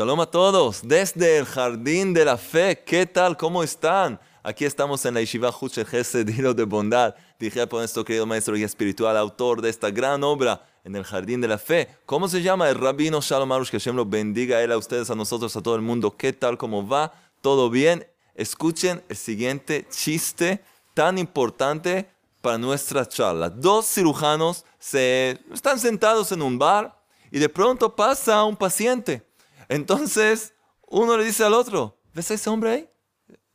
Shalom 0.00 0.20
a 0.22 0.30
todos, 0.30 0.80
desde 0.82 1.36
el 1.36 1.44
Jardín 1.44 2.14
de 2.14 2.24
la 2.24 2.38
Fe. 2.38 2.82
¿Qué 2.86 3.04
tal? 3.04 3.36
¿Cómo 3.36 3.62
están? 3.62 4.18
Aquí 4.42 4.64
estamos 4.64 5.04
en 5.04 5.12
la 5.12 5.20
Yeshiva 5.20 5.54
Huchel 5.54 5.84
Gesed, 5.84 6.26
Hilo 6.38 6.54
de 6.54 6.64
Bondad. 6.64 7.14
Dije 7.38 7.66
por 7.66 7.80
nuestro 7.80 8.02
querido 8.02 8.24
maestro 8.24 8.56
y 8.56 8.62
espiritual, 8.62 9.14
autor 9.18 9.60
de 9.60 9.68
esta 9.68 9.90
gran 9.90 10.24
obra 10.24 10.66
en 10.84 10.96
el 10.96 11.04
Jardín 11.04 11.42
de 11.42 11.48
la 11.48 11.58
Fe. 11.58 11.86
¿Cómo 12.06 12.28
se 12.28 12.40
llama? 12.40 12.70
El 12.70 12.76
rabino 12.76 13.20
Shalom 13.20 13.52
Arush, 13.52 13.68
que 13.68 13.78
Hashem 13.78 13.94
lo 13.94 14.06
bendiga 14.06 14.56
a 14.56 14.62
él, 14.62 14.72
a 14.72 14.78
ustedes, 14.78 15.10
a 15.10 15.14
nosotros, 15.14 15.54
a 15.54 15.60
todo 15.60 15.74
el 15.74 15.82
mundo. 15.82 16.16
¿Qué 16.16 16.32
tal? 16.32 16.56
¿Cómo 16.56 16.88
va? 16.88 17.12
¿Todo 17.42 17.68
bien? 17.68 18.06
Escuchen 18.34 19.02
el 19.06 19.16
siguiente 19.18 19.86
chiste 19.90 20.64
tan 20.94 21.18
importante 21.18 22.08
para 22.40 22.56
nuestra 22.56 23.06
charla. 23.06 23.50
Dos 23.50 23.84
cirujanos 23.84 24.64
se 24.78 25.38
están 25.52 25.78
sentados 25.78 26.32
en 26.32 26.40
un 26.40 26.58
bar 26.58 26.98
y 27.30 27.38
de 27.38 27.50
pronto 27.50 27.94
pasa 27.94 28.42
un 28.44 28.56
paciente 28.56 29.28
entonces, 29.70 30.52
uno 30.88 31.16
le 31.16 31.24
dice 31.24 31.44
al 31.44 31.54
otro, 31.54 31.96
¿ves 32.12 32.28
a 32.32 32.34
ese 32.34 32.50
hombre 32.50 32.70
ahí? 32.70 32.90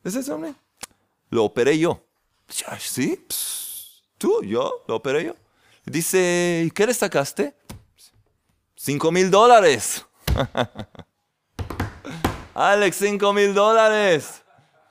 ¿Ves 0.02 0.16
a 0.16 0.22
ese 0.22 0.32
hombre? 0.32 0.56
Lo 1.30 1.44
operé 1.44 1.78
yo. 1.78 2.02
¿Sí? 2.80 3.26
¿Tú? 4.18 4.42
¿Yo? 4.42 4.86
¿Lo 4.88 4.96
operé 4.96 5.26
yo? 5.26 5.36
Dice, 5.84 6.64
¿y 6.66 6.72
qué 6.72 6.88
le 6.88 6.94
sacaste? 6.94 7.54
Cinco 8.78 9.12
mil 9.12 9.30
dólares. 9.30 10.06
Alex, 12.54 12.96
cinco 12.96 13.34
mil 13.34 13.54
dólares. 13.54 14.42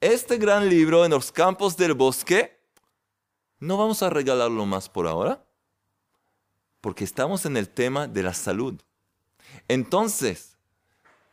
Este 0.00 0.36
gran 0.38 0.68
libro 0.68 1.04
en 1.04 1.12
los 1.12 1.30
campos 1.30 1.76
del 1.76 1.94
bosque, 1.94 2.58
no 3.60 3.76
vamos 3.76 4.02
a 4.02 4.10
regalarlo 4.10 4.66
más 4.66 4.88
por 4.88 5.06
ahora, 5.06 5.44
porque 6.80 7.04
estamos 7.04 7.46
en 7.46 7.56
el 7.56 7.68
tema 7.68 8.08
de 8.08 8.24
la 8.24 8.34
salud. 8.34 8.80
Entonces, 9.68 10.56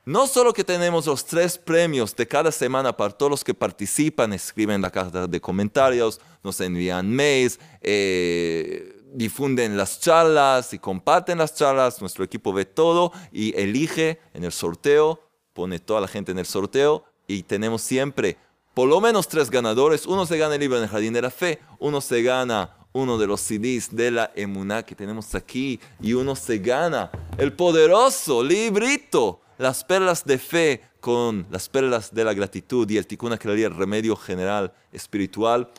no 0.05 0.27
solo 0.27 0.53
que 0.53 0.63
tenemos 0.63 1.05
los 1.05 1.25
tres 1.25 1.57
premios 1.57 2.15
de 2.15 2.27
cada 2.27 2.51
semana 2.51 2.95
para 2.95 3.11
todos 3.11 3.29
los 3.29 3.43
que 3.43 3.53
participan, 3.53 4.33
escriben 4.33 4.81
la 4.81 4.91
carta 4.91 5.27
de 5.27 5.41
comentarios, 5.41 6.19
nos 6.43 6.59
envían 6.61 7.11
mails, 7.11 7.59
eh, 7.81 8.98
difunden 9.13 9.77
las 9.77 9.99
charlas 9.99 10.73
y 10.73 10.79
comparten 10.79 11.37
las 11.37 11.55
charlas, 11.55 12.01
nuestro 12.01 12.23
equipo 12.23 12.53
ve 12.53 12.65
todo 12.65 13.11
y 13.31 13.57
elige 13.59 14.19
en 14.33 14.43
el 14.43 14.51
sorteo, 14.51 15.21
pone 15.53 15.79
toda 15.79 16.01
la 16.01 16.07
gente 16.07 16.31
en 16.31 16.39
el 16.39 16.45
sorteo 16.45 17.03
y 17.27 17.43
tenemos 17.43 17.81
siempre 17.81 18.37
por 18.73 18.87
lo 18.87 19.01
menos 19.01 19.27
tres 19.27 19.49
ganadores. 19.49 20.05
Uno 20.05 20.25
se 20.25 20.37
gana 20.37 20.55
el 20.55 20.61
libro 20.61 20.77
en 20.77 20.83
el 20.83 20.89
Jardín 20.89 21.13
de 21.13 21.21
la 21.21 21.31
Fe, 21.31 21.59
uno 21.79 22.01
se 22.01 22.21
gana 22.21 22.77
uno 22.93 23.17
de 23.17 23.27
los 23.27 23.41
CDs 23.41 23.95
de 23.95 24.11
la 24.11 24.31
Emuná 24.35 24.83
que 24.83 24.95
tenemos 24.95 25.35
aquí 25.35 25.79
y 26.01 26.13
uno 26.13 26.35
se 26.35 26.57
gana 26.59 27.11
el 27.37 27.53
poderoso 27.53 28.43
librito, 28.43 29.41
las 29.57 29.83
perlas 29.83 30.25
de 30.25 30.37
fe 30.37 30.81
con 30.99 31.45
las 31.51 31.69
perlas 31.69 32.13
de 32.13 32.23
la 32.23 32.33
gratitud 32.33 32.89
y 32.89 32.97
el 32.97 33.05
Tikkun 33.05 33.33
el 33.33 33.75
remedio 33.75 34.15
general 34.15 34.73
espiritual. 34.91 35.69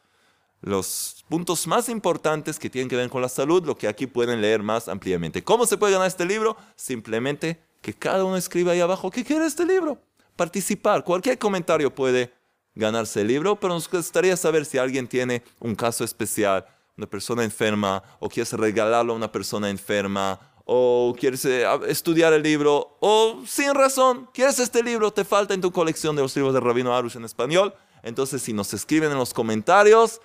los 0.67 1.25
puntos 1.29 1.65
más 1.69 1.89
importantes 1.89 2.59
que 2.59 2.69
tienen 2.69 2.89
que 2.89 2.97
ver 2.97 3.09
con 3.09 3.23
la 3.23 3.29
salud, 3.29 3.65
lo 3.65 3.79
que 3.79 3.87
aquí 3.87 4.09
pueden 4.09 4.41
leer 4.41 4.65
más 4.65 4.89
ampliamente. 4.89 5.45
¿Cómo 5.45 5.65
se 5.65 5.79
puede 5.79 5.93
ganar 5.93 6.09
este 6.09 6.25
libro? 6.25 6.57
Simplemente 6.75 7.61
que 7.81 7.95
cada 7.95 8.25
uno 8.25 8.37
escriba 8.37 8.73
ahí 8.73 8.81
abajo 8.81 9.09
qué 9.09 9.25
quiere 9.25 9.47
este 9.47 9.65
libro. 9.65 9.97
Participar. 10.35 11.05
Cualquier 11.05 11.39
comentario 11.39 11.95
puede 11.95 12.33
ganarse 12.75 13.21
el 13.21 13.29
libro, 13.29 13.55
pero 13.55 13.75
nos 13.75 13.89
gustaría 13.89 14.37
saber 14.37 14.65
si 14.65 14.77
alguien 14.77 15.07
tiene 15.07 15.45
un 15.61 15.77
caso 15.77 16.03
especial, 16.03 16.67
una 16.97 17.07
persona 17.07 17.45
enferma, 17.45 18.03
o 18.19 18.29
quieres 18.29 18.53
regalarlo 18.53 19.13
a 19.13 19.17
una 19.17 19.31
persona 19.31 19.71
enferma, 19.71 20.41
o 20.65 21.15
quieres 21.17 21.45
eh, 21.45 21.65
estudiar 21.87 22.33
el 22.33 22.43
libro, 22.43 22.97
o 22.99 23.41
sin 23.47 23.73
razón, 23.73 24.29
quieres 24.35 24.59
este 24.59 24.83
libro, 24.83 25.13
te 25.13 25.25
falta 25.25 25.55
en 25.55 25.61
tu 25.61 25.71
colección 25.71 26.17
de 26.17 26.23
los 26.23 26.35
libros 26.35 26.53
de 26.53 26.59
Rabino 26.59 26.93
Arush 26.93 27.17
en 27.17 27.25
español. 27.25 27.73
Entonces, 28.03 28.43
si 28.43 28.53
nos 28.53 28.75
escriben 28.75 29.13
en 29.13 29.19
los 29.19 29.33
comentarios, 29.33 30.21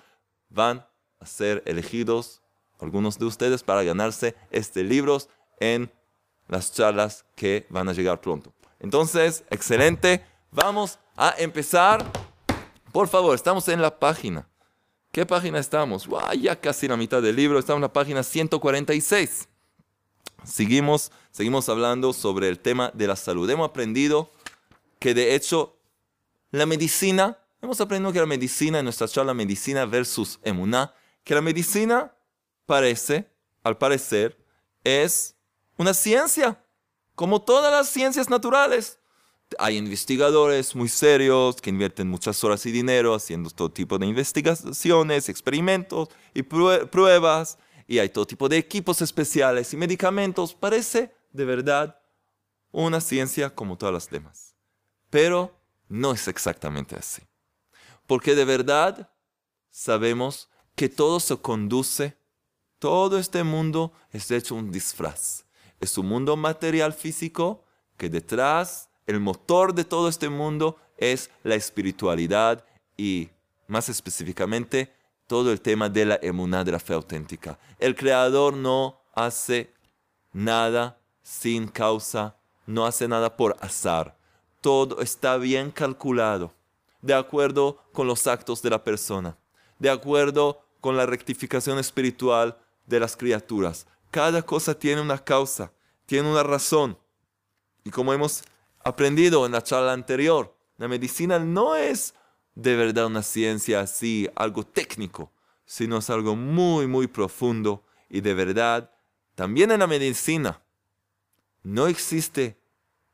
van 0.52 0.86
a 1.18 1.26
ser 1.26 1.62
elegidos 1.66 2.42
algunos 2.80 3.18
de 3.18 3.26
ustedes 3.26 3.62
para 3.62 3.82
ganarse 3.82 4.34
este 4.50 4.82
libro 4.82 5.18
en 5.60 5.90
las 6.48 6.72
charlas 6.72 7.24
que 7.36 7.66
van 7.70 7.88
a 7.88 7.92
llegar 7.92 8.20
pronto. 8.20 8.52
Entonces, 8.80 9.44
excelente. 9.50 10.24
Vamos 10.50 10.98
a 11.16 11.34
empezar. 11.38 12.04
Por 12.90 13.08
favor, 13.08 13.34
estamos 13.34 13.68
en 13.68 13.80
la 13.80 13.98
página. 13.98 14.48
¿Qué 15.12 15.24
página 15.24 15.58
estamos? 15.58 16.08
ya 16.40 16.60
casi 16.60 16.88
la 16.88 16.96
mitad 16.96 17.22
del 17.22 17.36
libro. 17.36 17.58
Estamos 17.58 17.78
en 17.78 17.82
la 17.82 17.92
página 17.92 18.22
146. 18.22 19.48
Seguimos, 20.44 21.12
seguimos 21.30 21.68
hablando 21.68 22.12
sobre 22.12 22.48
el 22.48 22.58
tema 22.58 22.90
de 22.94 23.06
la 23.06 23.16
salud. 23.16 23.48
Hemos 23.48 23.68
aprendido 23.68 24.30
que 24.98 25.14
de 25.14 25.34
hecho 25.34 25.76
la 26.50 26.66
medicina 26.66 27.38
Hemos 27.62 27.80
aprendido 27.80 28.12
que 28.12 28.18
la 28.18 28.26
medicina, 28.26 28.80
en 28.80 28.84
nuestra 28.84 29.06
charla 29.06 29.32
Medicina 29.34 29.86
versus 29.86 30.40
Emuná, 30.42 30.92
que 31.22 31.32
la 31.32 31.40
medicina 31.40 32.12
parece, 32.66 33.30
al 33.62 33.78
parecer, 33.78 34.36
es 34.82 35.36
una 35.78 35.94
ciencia, 35.94 36.60
como 37.14 37.40
todas 37.40 37.70
las 37.70 37.88
ciencias 37.88 38.28
naturales. 38.28 38.98
Hay 39.60 39.76
investigadores 39.76 40.74
muy 40.74 40.88
serios 40.88 41.60
que 41.60 41.70
invierten 41.70 42.08
muchas 42.08 42.42
horas 42.42 42.66
y 42.66 42.72
dinero 42.72 43.14
haciendo 43.14 43.48
todo 43.48 43.70
tipo 43.70 43.96
de 43.96 44.06
investigaciones, 44.06 45.28
experimentos 45.28 46.08
y 46.34 46.42
pruebas, 46.42 47.58
y 47.86 48.00
hay 48.00 48.08
todo 48.08 48.26
tipo 48.26 48.48
de 48.48 48.58
equipos 48.58 49.00
especiales 49.02 49.72
y 49.72 49.76
medicamentos. 49.76 50.52
Parece 50.52 51.14
de 51.30 51.44
verdad 51.44 51.96
una 52.72 53.00
ciencia 53.00 53.54
como 53.54 53.78
todas 53.78 53.92
las 53.92 54.10
demás. 54.10 54.56
Pero 55.10 55.56
no 55.88 56.12
es 56.12 56.26
exactamente 56.26 56.96
así 56.96 57.22
porque 58.06 58.34
de 58.34 58.44
verdad 58.44 59.10
sabemos 59.70 60.48
que 60.74 60.88
todo 60.88 61.20
se 61.20 61.36
conduce, 61.36 62.16
todo 62.78 63.18
este 63.18 63.44
mundo 63.44 63.92
es 64.10 64.30
hecho 64.30 64.54
un 64.54 64.70
disfraz, 64.70 65.44
es 65.80 65.96
un 65.98 66.06
mundo 66.06 66.36
material 66.36 66.92
físico 66.92 67.64
que 67.96 68.08
detrás, 68.08 68.88
el 69.06 69.20
motor 69.20 69.74
de 69.74 69.84
todo 69.84 70.08
este 70.08 70.28
mundo 70.28 70.76
es 70.96 71.30
la 71.42 71.54
espiritualidad 71.54 72.64
y 72.96 73.30
más 73.66 73.88
específicamente 73.88 74.92
todo 75.26 75.50
el 75.50 75.60
tema 75.60 75.88
de 75.88 76.04
la 76.04 76.18
emuná, 76.22 76.64
de 76.64 76.72
la 76.72 76.78
fe 76.78 76.94
auténtica. 76.94 77.58
El 77.78 77.94
creador 77.94 78.54
no 78.54 79.00
hace 79.14 79.72
nada 80.32 81.00
sin 81.22 81.68
causa, 81.68 82.36
no 82.66 82.84
hace 82.86 83.08
nada 83.08 83.36
por 83.36 83.56
azar. 83.60 84.18
Todo 84.60 85.00
está 85.00 85.36
bien 85.38 85.70
calculado, 85.70 86.52
de 87.02 87.14
acuerdo 87.14 87.84
con 87.92 88.06
los 88.06 88.26
actos 88.26 88.62
de 88.62 88.70
la 88.70 88.82
persona, 88.82 89.36
de 89.78 89.90
acuerdo 89.90 90.64
con 90.80 90.96
la 90.96 91.06
rectificación 91.06 91.78
espiritual 91.78 92.56
de 92.86 93.00
las 93.00 93.16
criaturas. 93.16 93.86
Cada 94.10 94.42
cosa 94.42 94.78
tiene 94.78 95.00
una 95.00 95.18
causa, 95.18 95.72
tiene 96.06 96.30
una 96.30 96.42
razón. 96.42 96.98
Y 97.84 97.90
como 97.90 98.12
hemos 98.12 98.44
aprendido 98.84 99.44
en 99.44 99.52
la 99.52 99.62
charla 99.62 99.92
anterior, 99.92 100.56
la 100.78 100.88
medicina 100.88 101.38
no 101.38 101.76
es 101.76 102.14
de 102.54 102.76
verdad 102.76 103.06
una 103.06 103.22
ciencia 103.22 103.80
así, 103.80 104.28
algo 104.34 104.64
técnico, 104.64 105.32
sino 105.64 105.98
es 105.98 106.10
algo 106.10 106.36
muy, 106.36 106.86
muy 106.86 107.06
profundo 107.06 107.84
y 108.08 108.20
de 108.20 108.34
verdad, 108.34 108.90
también 109.34 109.70
en 109.70 109.80
la 109.80 109.86
medicina 109.86 110.62
no 111.62 111.86
existe 111.86 112.60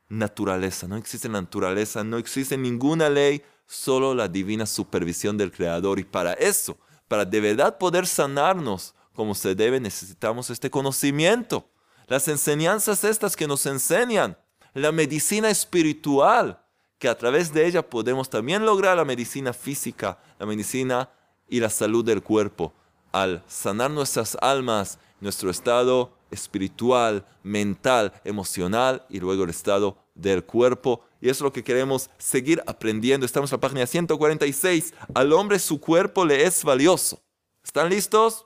naturaleza, 0.09 0.87
no 0.87 0.97
existe 0.97 1.29
naturaleza, 1.29 2.03
no 2.03 2.17
existe 2.17 2.57
ninguna 2.57 3.09
ley, 3.09 3.43
solo 3.67 4.15
la 4.15 4.27
divina 4.27 4.65
supervisión 4.65 5.37
del 5.37 5.51
Creador. 5.51 5.99
Y 5.99 6.03
para 6.03 6.33
eso, 6.33 6.77
para 7.07 7.23
de 7.23 7.39
verdad 7.39 7.77
poder 7.77 8.07
sanarnos 8.07 8.95
como 9.13 9.35
se 9.35 9.55
debe, 9.55 9.79
necesitamos 9.79 10.49
este 10.49 10.69
conocimiento. 10.69 11.69
Las 12.07 12.27
enseñanzas 12.27 13.03
estas 13.03 13.35
que 13.35 13.47
nos 13.47 13.65
enseñan, 13.65 14.37
la 14.73 14.91
medicina 14.91 15.49
espiritual, 15.49 16.63
que 16.97 17.07
a 17.07 17.17
través 17.17 17.53
de 17.53 17.65
ella 17.65 17.87
podemos 17.87 18.29
también 18.29 18.65
lograr 18.65 18.97
la 18.97 19.05
medicina 19.05 19.53
física, 19.53 20.19
la 20.39 20.45
medicina 20.45 21.09
y 21.47 21.59
la 21.59 21.69
salud 21.69 22.03
del 22.03 22.23
cuerpo, 22.23 22.73
al 23.11 23.43
sanar 23.47 23.91
nuestras 23.91 24.37
almas, 24.41 24.99
nuestro 25.19 25.49
estado 25.49 26.18
espiritual, 26.31 27.25
mental, 27.43 28.13
emocional 28.23 29.05
y 29.09 29.19
luego 29.19 29.43
el 29.43 29.49
estado 29.49 29.97
del 30.15 30.43
cuerpo. 30.43 31.03
Y 31.21 31.29
eso 31.29 31.39
es 31.39 31.41
lo 31.41 31.53
que 31.53 31.63
queremos 31.63 32.09
seguir 32.17 32.63
aprendiendo. 32.65 33.25
Estamos 33.25 33.51
en 33.51 33.57
la 33.57 33.61
página 33.61 33.87
146. 33.87 34.93
Al 35.13 35.33
hombre 35.33 35.59
su 35.59 35.79
cuerpo 35.79 36.25
le 36.25 36.45
es 36.45 36.63
valioso. 36.63 37.21
¿Están 37.63 37.89
listos? 37.89 38.45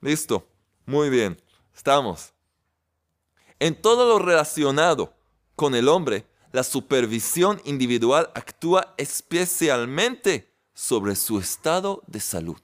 Listo. 0.00 0.46
Muy 0.86 1.10
bien. 1.10 1.40
Estamos. 1.74 2.32
En 3.58 3.80
todo 3.80 4.06
lo 4.06 4.24
relacionado 4.24 5.14
con 5.54 5.74
el 5.74 5.88
hombre, 5.88 6.26
la 6.52 6.62
supervisión 6.62 7.60
individual 7.64 8.30
actúa 8.34 8.94
especialmente 8.96 10.54
sobre 10.74 11.16
su 11.16 11.38
estado 11.38 12.02
de 12.06 12.20
salud. 12.20 12.60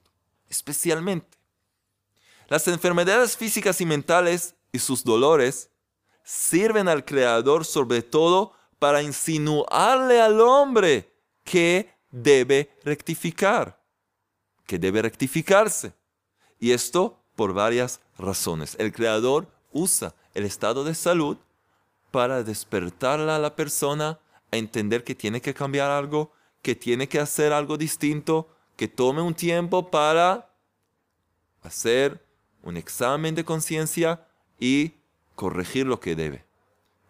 Especialmente. 0.49 1.37
Las 2.47 2.67
enfermedades 2.67 3.35
físicas 3.35 3.81
y 3.81 3.85
mentales 3.85 4.54
y 4.75 4.79
sus 4.79 5.03
dolores 5.03 5.69
sirven 6.23 6.87
al 6.87 7.05
Creador 7.05 7.65
sobre 7.65 8.01
todo 8.01 8.53
para 8.79 9.01
insinuarle 9.01 10.21
al 10.21 10.41
hombre 10.41 11.11
que 11.43 11.93
debe 12.11 12.77
rectificar, 12.83 13.81
que 14.65 14.77
debe 14.77 15.01
rectificarse. 15.01 15.93
Y 16.59 16.71
esto 16.71 17.19
por 17.35 17.53
varias 17.53 18.01
razones. 18.17 18.75
El 18.79 18.91
Creador 18.91 19.47
usa 19.71 20.13
el 20.33 20.45
estado 20.45 20.83
de 20.83 20.95
salud 20.95 21.37
para 22.11 22.43
despertarla 22.43 23.35
a 23.35 23.39
la 23.39 23.55
persona 23.55 24.19
a 24.51 24.57
entender 24.57 25.03
que 25.03 25.15
tiene 25.15 25.41
que 25.41 25.53
cambiar 25.53 25.91
algo, 25.91 26.31
que 26.61 26.75
tiene 26.75 27.07
que 27.07 27.19
hacer 27.19 27.53
algo 27.53 27.77
distinto, 27.77 28.49
que 28.75 28.87
tome 28.87 29.21
un 29.21 29.33
tiempo 29.33 29.89
para 29.89 30.49
hacer 31.61 32.25
un 32.63 32.77
examen 32.77 33.35
de 33.35 33.45
conciencia 33.45 34.25
y 34.59 34.93
corregir 35.35 35.85
lo 35.85 35.99
que 35.99 36.15
debe. 36.15 36.45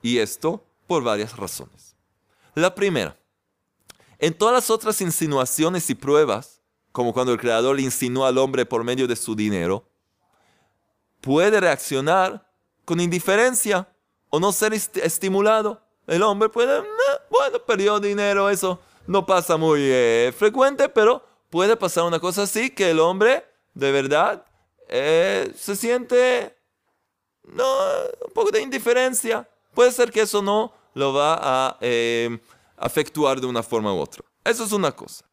Y 0.02 0.20
esto 0.20 0.64
por 0.88 1.04
varias 1.04 1.36
razones. 1.38 1.96
La 2.54 2.74
primera, 2.74 3.18
en 4.20 4.34
todas 4.34 4.54
las 4.54 4.70
otras 4.70 5.02
insinuaciones 5.02 5.90
y 5.90 5.96
pruebas, 5.96 6.62
como 6.92 7.14
cuando 7.14 7.34
el 7.34 7.40
creador 7.40 7.76
le 7.76 7.82
insinúa 7.82 8.30
al 8.30 8.38
hombre 8.38 8.66
por 8.66 8.84
medio 8.84 9.08
de 9.08 9.16
su 9.16 9.36
dinero, 9.36 9.86
puede 11.22 11.60
reaccionar 11.60 12.50
con 12.86 13.00
indiferencia 13.00 13.88
o 14.30 14.40
no 14.40 14.52
ser 14.52 14.74
estimulado. 14.74 15.82
El 16.08 16.24
hombre 16.24 16.50
puede, 16.50 16.84
bueno, 17.30 17.60
perdió 17.66 18.00
dinero, 18.00 18.50
eso 18.50 18.80
no 19.08 19.26
pasa 19.26 19.58
muy 19.58 19.82
eh, 19.84 20.34
frecuente, 20.38 20.88
pero 20.88 21.24
puede 21.50 21.76
pasar 21.76 22.04
una 22.04 22.20
cosa 22.20 22.44
así, 22.44 22.70
que 22.70 22.92
el 22.92 23.00
hombre 23.00 23.46
de 23.74 23.92
verdad 23.92 24.46
eh, 24.88 25.52
se 25.58 25.76
siente 25.76 26.55
no, 27.54 27.66
un 28.26 28.34
poco 28.34 28.52
de 28.52 28.62
indiferencia. 28.62 29.48
Puede 29.74 29.92
ser 29.92 30.12
que 30.12 30.22
eso 30.22 30.42
no 30.42 30.74
lo 30.94 31.14
va 31.14 31.40
a 31.42 31.78
eh, 31.82 32.40
afectuar 32.78 33.40
de 33.40 33.48
una 33.48 33.64
forma 33.64 33.94
u 33.94 33.98
otra. 33.98 34.24
Eso 34.44 34.64
es 34.64 34.72
una 34.72 34.92
cosa. 34.92 35.26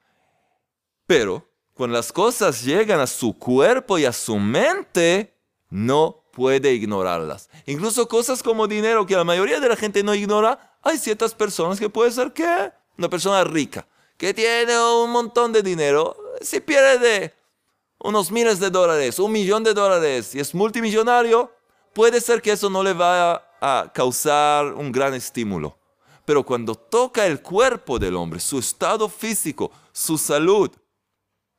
Pero 1.06 1.46
cuando 1.74 1.96
las 1.96 2.12
cosas 2.12 2.62
llegan 2.62 3.00
a 3.00 3.06
su 3.06 3.36
cuerpo 3.38 3.98
y 3.98 4.04
a 4.04 4.12
su 4.12 4.36
mente, 4.38 5.34
no 5.70 6.24
puede 6.32 6.72
ignorarlas. 6.72 7.48
Incluso 7.66 8.08
cosas 8.08 8.42
como 8.42 8.66
dinero 8.66 9.06
que 9.06 9.16
la 9.16 9.24
mayoría 9.24 9.60
de 9.60 9.68
la 9.68 9.76
gente 9.76 10.02
no 10.02 10.14
ignora, 10.14 10.76
hay 10.82 10.98
ciertas 10.98 11.34
personas 11.34 11.78
que 11.78 11.88
puede 11.88 12.10
ser 12.10 12.32
que 12.32 12.72
una 12.98 13.08
persona 13.08 13.44
rica, 13.44 13.86
que 14.16 14.34
tiene 14.34 14.78
un 14.78 15.10
montón 15.10 15.52
de 15.52 15.62
dinero, 15.62 16.16
si 16.40 16.60
pierde 16.60 17.34
unos 17.98 18.30
miles 18.30 18.58
de 18.58 18.70
dólares, 18.70 19.18
un 19.18 19.32
millón 19.32 19.62
de 19.62 19.74
dólares 19.74 20.34
y 20.34 20.40
es 20.40 20.54
multimillonario, 20.54 21.52
puede 21.92 22.20
ser 22.20 22.42
que 22.42 22.52
eso 22.52 22.68
no 22.70 22.82
le 22.82 22.92
vaya 22.92 23.42
a 23.60 23.90
causar 23.92 24.74
un 24.74 24.90
gran 24.92 25.14
estímulo. 25.14 25.76
Pero 26.24 26.44
cuando 26.44 26.74
toca 26.74 27.26
el 27.26 27.42
cuerpo 27.42 27.98
del 27.98 28.16
hombre, 28.16 28.40
su 28.40 28.58
estado 28.58 29.08
físico, 29.08 29.70
su 29.92 30.16
salud, 30.16 30.70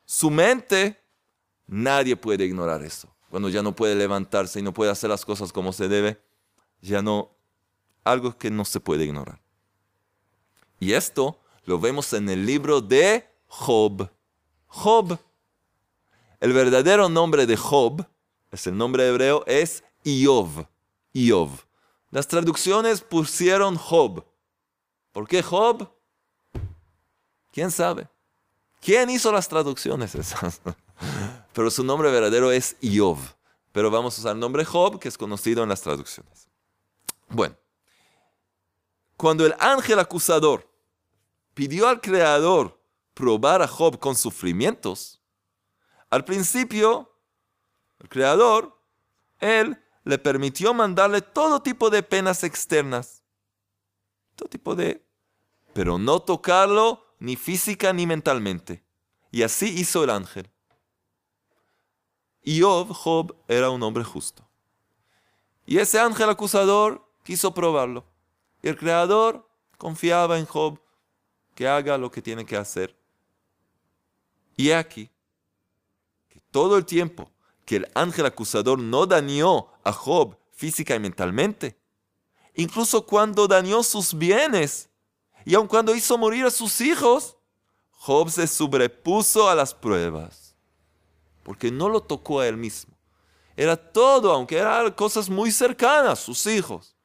su 0.05 0.29
mente, 0.29 1.01
nadie 1.67 2.15
puede 2.15 2.45
ignorar 2.45 2.83
eso 2.83 3.13
cuando 3.33 3.49
ya 3.49 3.63
no 3.63 3.75
puede 3.75 3.95
levantarse 3.95 4.59
y 4.59 4.61
no 4.61 4.75
puede 4.75 4.91
hacer 4.91 5.09
las 5.09 5.25
cosas 5.25 5.51
como 5.51 5.73
se 5.73 5.87
debe, 5.87 6.21
ya 6.81 7.01
no, 7.01 7.31
algo 8.03 8.37
que 8.37 8.51
no 8.51 8.63
se 8.63 8.79
puede 8.79 9.05
ignorar. 9.05 9.41
Y 10.79 10.93
esto 10.93 11.39
lo 11.65 11.79
vemos 11.79 12.13
en 12.13 12.29
el 12.29 12.45
libro 12.45 12.79
de 12.79 13.27
Job. 13.47 14.07
Job. 14.67 15.17
El 16.41 16.53
verdadero 16.53 17.09
nombre 17.09 17.47
de 17.47 17.57
Job, 17.57 18.05
es 18.51 18.67
el 18.67 18.77
nombre 18.77 19.07
hebreo, 19.07 19.43
es 19.47 19.83
Iov. 20.03 20.67
Iov. 21.13 21.49
Las 22.11 22.27
traducciones 22.27 23.01
pusieron 23.01 23.75
Job. 23.75 24.25
¿Por 25.11 25.27
qué 25.27 25.41
Job? 25.41 25.89
¿Quién 27.51 27.71
sabe? 27.71 28.07
¿Quién 28.81 29.09
hizo 29.09 29.31
las 29.31 29.47
traducciones 29.47 30.15
esas? 30.15 30.61
pero 31.53 31.69
su 31.71 31.83
nombre 31.83 32.11
verdadero 32.11 32.51
es 32.51 32.75
Iov. 32.81 33.17
Pero 33.71 33.89
vamos 33.89 34.17
a 34.17 34.21
usar 34.21 34.33
el 34.33 34.39
nombre 34.39 34.65
Job, 34.65 34.99
que 34.99 35.07
es 35.07 35.17
conocido 35.17 35.63
en 35.63 35.69
las 35.69 35.81
traducciones. 35.81 36.47
Bueno, 37.29 37.55
cuando 39.17 39.45
el 39.45 39.55
ángel 39.59 39.99
acusador 39.99 40.69
pidió 41.53 41.87
al 41.87 42.01
Creador 42.01 42.79
probar 43.13 43.61
a 43.61 43.67
Job 43.67 43.99
con 43.99 44.15
sufrimientos, 44.15 45.21
al 46.09 46.25
principio, 46.25 47.11
el 47.99 48.09
Creador, 48.09 48.79
él 49.39 49.82
le 50.03 50.17
permitió 50.17 50.73
mandarle 50.73 51.21
todo 51.21 51.61
tipo 51.61 51.89
de 51.89 52.03
penas 52.03 52.43
externas. 52.43 53.23
Todo 54.35 54.49
tipo 54.49 54.75
de... 54.75 55.05
Pero 55.73 55.97
no 55.97 56.19
tocarlo 56.19 57.05
ni 57.19 57.35
física 57.35 57.93
ni 57.93 58.05
mentalmente. 58.05 58.83
Y 59.31 59.43
así 59.43 59.67
hizo 59.79 60.03
el 60.03 60.09
ángel. 60.09 60.49
Y 62.43 62.61
Job, 62.61 63.35
era 63.47 63.69
un 63.69 63.81
hombre 63.81 64.03
justo. 64.03 64.47
Y 65.65 65.77
ese 65.77 65.99
ángel 65.99 66.29
acusador 66.29 67.09
quiso 67.23 67.53
probarlo. 67.53 68.05
Y 68.61 68.67
el 68.67 68.77
creador 68.77 69.49
confiaba 69.77 70.37
en 70.37 70.45
Job 70.45 70.79
que 71.55 71.67
haga 71.67 71.97
lo 71.97 72.11
que 72.11 72.21
tiene 72.21 72.45
que 72.45 72.57
hacer. 72.57 72.95
Y 74.57 74.71
aquí 74.71 75.09
que 76.27 76.41
todo 76.51 76.77
el 76.77 76.85
tiempo 76.85 77.31
que 77.65 77.77
el 77.77 77.87
ángel 77.93 78.25
acusador 78.25 78.79
no 78.79 79.05
dañó 79.05 79.67
a 79.83 79.91
Job 79.91 80.37
física 80.51 80.95
y 80.95 80.99
mentalmente, 80.99 81.77
incluso 82.53 83.05
cuando 83.05 83.47
dañó 83.47 83.83
sus 83.83 84.17
bienes 84.17 84.89
y 85.45 85.55
aun 85.55 85.67
cuando 85.67 85.95
hizo 85.95 86.17
morir 86.17 86.45
a 86.45 86.51
sus 86.51 86.81
hijos, 86.81 87.37
Job 87.89 88.29
se 88.29 88.47
sobrepuso 88.47 89.49
a 89.49 89.55
las 89.55 89.73
pruebas 89.73 90.43
porque 91.43 91.71
no 91.71 91.89
lo 91.89 92.01
tocó 92.01 92.39
a 92.39 92.47
él 92.47 92.57
mismo. 92.57 92.97
Era 93.55 93.75
todo, 93.77 94.31
aunque 94.31 94.57
eran 94.57 94.91
cosas 94.93 95.29
muy 95.29 95.51
cercanas, 95.51 96.19
sus 96.19 96.47
hijos. 96.47 96.95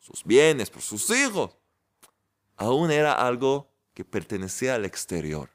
sus 0.00 0.24
bienes, 0.24 0.70
por 0.70 0.80
sus 0.80 1.10
hijos. 1.10 1.54
Aún 2.56 2.90
era 2.90 3.12
algo 3.12 3.70
que 3.92 4.06
pertenecía 4.06 4.74
al 4.74 4.86
exterior. 4.86 5.50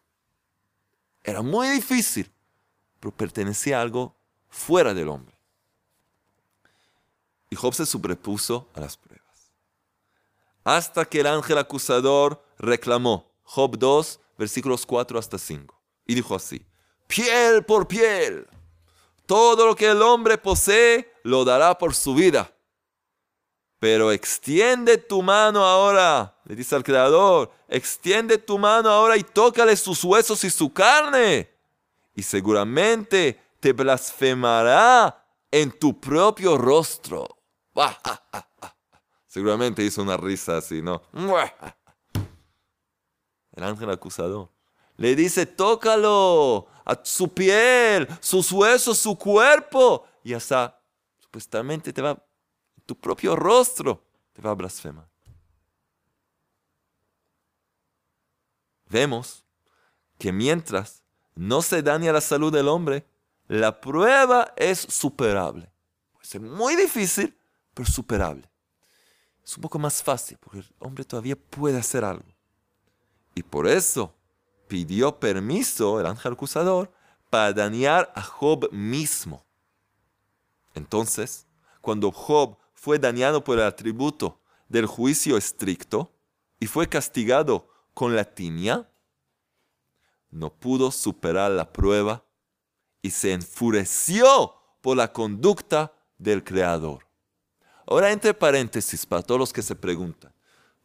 Era 1.23 1.41
muy 1.41 1.69
difícil, 1.69 2.31
pero 2.99 3.11
pertenecía 3.15 3.79
a 3.79 3.81
algo 3.81 4.15
fuera 4.53 4.93
del 4.93 5.09
hombre. 5.09 5.35
Y 7.49 7.55
Job 7.55 7.73
se 7.73 7.85
sobrepuso 7.85 8.69
a 8.75 8.79
las 8.79 8.95
pruebas. 8.95 9.51
Hasta 10.63 11.05
que 11.05 11.19
el 11.19 11.27
ángel 11.27 11.57
acusador 11.57 12.41
reclamó, 12.57 13.31
Job 13.43 13.77
2, 13.77 14.19
versículos 14.37 14.85
4 14.85 15.19
hasta 15.19 15.37
5, 15.37 15.79
y 16.05 16.15
dijo 16.15 16.35
así, 16.35 16.65
piel 17.07 17.65
por 17.65 17.87
piel, 17.87 18.47
todo 19.25 19.65
lo 19.65 19.75
que 19.75 19.87
el 19.87 20.01
hombre 20.01 20.37
posee 20.37 21.11
lo 21.23 21.43
dará 21.43 21.77
por 21.77 21.93
su 21.93 22.13
vida. 22.13 22.51
Pero 23.79 24.11
extiende 24.11 24.97
tu 24.97 25.21
mano 25.21 25.65
ahora, 25.65 26.39
le 26.45 26.55
dice 26.55 26.75
al 26.75 26.83
Creador, 26.83 27.51
extiende 27.67 28.37
tu 28.37 28.57
mano 28.57 28.89
ahora 28.89 29.17
y 29.17 29.23
tócale 29.23 29.75
sus 29.75 30.03
huesos 30.03 30.43
y 30.45 30.49
su 30.49 30.71
carne. 30.71 31.51
Y 32.15 32.23
seguramente 32.23 33.42
te 33.63 33.71
blasfemará 33.71 35.25
en 35.49 35.71
tu 35.71 35.97
propio 35.97 36.57
rostro. 36.57 37.25
Seguramente 39.25 39.81
hizo 39.85 40.01
una 40.01 40.17
risa 40.17 40.57
así, 40.57 40.81
¿no? 40.81 41.01
El 43.53 43.63
ángel 43.63 43.89
acusador. 43.89 44.51
Le 44.97 45.15
dice, 45.15 45.45
tócalo 45.45 46.67
a 46.83 46.99
su 47.03 47.33
piel, 47.33 48.05
sus 48.19 48.51
huesos, 48.51 48.97
su 48.97 49.17
cuerpo. 49.17 50.05
Y 50.25 50.33
hasta 50.33 50.77
supuestamente 51.19 51.93
te 51.93 52.01
va, 52.01 52.21
tu 52.85 52.99
propio 52.99 53.33
rostro 53.33 54.03
te 54.33 54.41
va 54.41 54.51
a 54.51 54.55
blasfemar. 54.55 55.07
Vemos 58.89 59.45
que 60.17 60.33
mientras 60.33 61.01
no 61.33 61.61
se 61.61 61.81
daña 61.81 62.11
la 62.11 62.19
salud 62.19 62.51
del 62.51 62.67
hombre, 62.67 63.07
la 63.47 63.79
prueba 63.79 64.53
es 64.55 64.79
superable. 64.79 65.71
Puede 66.11 66.25
ser 66.25 66.41
muy 66.41 66.75
difícil, 66.75 67.37
pero 67.73 67.89
superable. 67.89 68.49
Es 69.43 69.57
un 69.57 69.61
poco 69.61 69.77
más 69.77 70.01
fácil, 70.01 70.37
porque 70.39 70.59
el 70.59 70.75
hombre 70.79 71.03
todavía 71.03 71.35
puede 71.35 71.77
hacer 71.77 72.05
algo. 72.05 72.33
Y 73.35 73.43
por 73.43 73.67
eso 73.67 74.15
pidió 74.67 75.19
permiso 75.19 75.99
el 75.99 76.05
ángel 76.05 76.33
acusador 76.33 76.91
para 77.29 77.51
dañar 77.51 78.11
a 78.15 78.21
Job 78.21 78.71
mismo. 78.71 79.45
Entonces, 80.73 81.47
cuando 81.81 82.11
Job 82.11 82.57
fue 82.73 82.99
dañado 82.99 83.43
por 83.43 83.57
el 83.57 83.65
atributo 83.65 84.39
del 84.69 84.85
juicio 84.85 85.37
estricto 85.37 86.13
y 86.59 86.67
fue 86.67 86.87
castigado 86.87 87.67
con 87.93 88.15
la 88.15 88.23
tiña, 88.23 88.89
no 90.29 90.53
pudo 90.53 90.91
superar 90.91 91.51
la 91.51 91.71
prueba 91.71 92.25
y 93.03 93.11
se 93.11 93.33
enfureció 93.33 94.55
por 94.81 94.97
la 94.97 95.13
conducta 95.13 95.93
del 96.17 96.43
Creador. 96.43 97.05
Ahora, 97.85 98.11
entre 98.11 98.33
paréntesis, 98.33 99.05
para 99.05 99.21
todos 99.21 99.39
los 99.39 99.53
que 99.53 99.61
se 99.61 99.75
preguntan, 99.75 100.33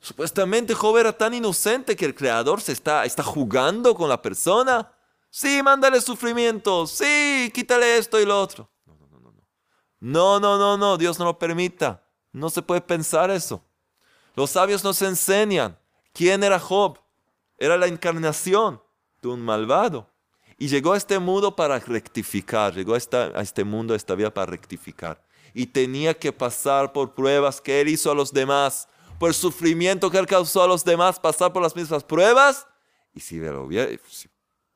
Supuestamente 0.01 0.75
Job 0.75 0.97
era 0.97 1.13
tan 1.13 1.35
inocente 1.35 1.97
que 1.97 2.05
el 2.05 2.15
creador 2.15 2.61
se 2.61 2.73
está, 2.73 3.05
está 3.05 3.23
jugando 3.23 3.95
con 3.95 4.09
la 4.09 4.23
persona. 4.23 4.93
Sí, 5.31 5.61
mándale 5.63 6.01
sufrimiento. 6.01 6.87
Sí, 6.87 7.51
quítale 7.53 7.99
esto 7.99 8.21
y 8.21 8.25
lo 8.25 8.41
otro. 8.41 8.71
No, 8.87 8.95
no, 8.95 9.09
no, 9.09 9.21
no. 9.21 9.45
No, 10.01 10.41
no, 10.41 10.59
no, 10.59 10.79
no. 10.79 10.97
Dios 10.97 11.19
no 11.19 11.25
lo 11.25 11.39
permita. 11.39 12.03
No 12.33 12.49
se 12.49 12.63
puede 12.63 12.81
pensar 12.81 13.31
eso. 13.31 13.63
Los 14.37 14.51
sabios 14.51 14.85
nos 14.85 15.03
enseñan 15.03 15.77
quién 16.13 16.45
era 16.45 16.61
Job. 16.61 16.99
Era 17.59 17.77
la 17.77 17.89
encarnación 17.89 18.81
de 19.21 19.29
un 19.29 19.41
malvado. 19.41 20.09
Y 20.59 20.69
llegó 20.69 20.93
a 20.93 20.97
este 20.97 21.19
mundo 21.19 21.55
para 21.55 21.79
rectificar. 21.79 22.75
Llegó 22.75 22.95
a, 22.95 22.99
este 22.99 23.65
mundo, 23.65 23.95
a 23.95 23.97
esta 23.97 24.15
vida 24.15 24.35
para 24.35 24.50
rectificar. 24.50 25.23
Y 25.55 25.67
tenía 25.67 26.15
que 26.15 26.33
pasar 26.33 26.93
por 26.93 27.15
pruebas 27.15 27.61
que 27.61 27.81
él 27.81 27.88
hizo 27.88 28.11
a 28.11 28.15
los 28.15 28.33
demás 28.33 28.88
por 29.19 29.29
el 29.29 29.35
sufrimiento 29.35 30.11
que 30.11 30.19
él 30.19 30.27
causó 30.27 30.62
a 30.62 30.67
los 30.67 30.85
demás, 30.85 31.19
pasar 31.19 31.53
por 31.53 31.62
las 31.62 31.75
mismas 31.75 32.05
pruebas. 32.05 32.67
Y 33.15 33.21
si, 33.21 33.41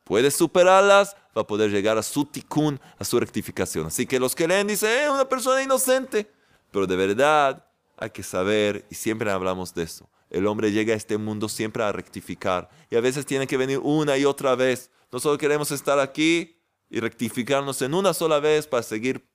puede 0.04 0.30
superarlas, 0.30 1.16
va 1.36 1.42
a 1.42 1.46
poder 1.46 1.70
llegar 1.70 1.96
a 1.96 2.02
su 2.02 2.24
tikkun, 2.24 2.80
a 2.98 3.04
su 3.04 3.18
rectificación. 3.20 3.86
Así 3.86 4.04
que 4.04 4.18
los 4.18 4.34
que 4.34 4.48
leen 4.48 4.66
dicen, 4.66 4.90
es 4.90 5.06
eh, 5.06 5.10
una 5.10 5.28
persona 5.28 5.62
inocente. 5.62 6.30
Pero 6.70 6.86
de 6.86 6.96
verdad 6.96 7.64
hay 7.96 8.10
que 8.10 8.22
saber, 8.22 8.84
y 8.90 8.94
siempre 8.94 9.30
hablamos 9.30 9.72
de 9.74 9.84
eso, 9.84 10.08
el 10.32 10.46
hombre 10.46 10.72
llega 10.72 10.94
a 10.94 10.96
este 10.96 11.18
mundo 11.18 11.46
siempre 11.46 11.84
a 11.84 11.92
rectificar. 11.92 12.70
Y 12.90 12.96
a 12.96 13.02
veces 13.02 13.26
tiene 13.26 13.46
que 13.46 13.58
venir 13.58 13.78
una 13.82 14.16
y 14.16 14.24
otra 14.24 14.54
vez. 14.54 14.90
Nosotros 15.10 15.38
queremos 15.38 15.70
estar 15.70 15.98
aquí 15.98 16.58
y 16.88 17.00
rectificarnos 17.00 17.82
en 17.82 17.92
una 17.92 18.14
sola 18.14 18.40
vez 18.40 18.66
para 18.66 18.82
seguir 18.82 19.28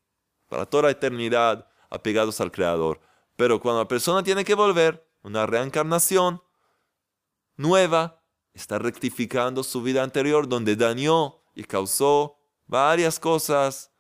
para 0.48 0.66
toda 0.66 0.84
la 0.84 0.90
eternidad 0.90 1.70
apegados 1.92 2.42
al 2.42 2.52
Creador. 2.52 3.00
Pero 3.36 3.60
cuando 3.60 3.82
la 3.82 3.88
persona 3.88 4.24
tiene 4.24 4.44
que 4.44 4.56
volver, 4.56 5.08
una 5.22 5.46
reencarnación 5.46 6.42
nueva, 7.58 8.24
está 8.56 8.80
rectificando 8.80 9.62
su 9.62 9.84
vida 9.84 10.02
anterior 10.02 10.50
donde 10.50 10.76
dañó 10.76 11.44
y 11.54 11.64
causó 11.64 12.40
varias 12.66 13.20
cosas 13.20 13.92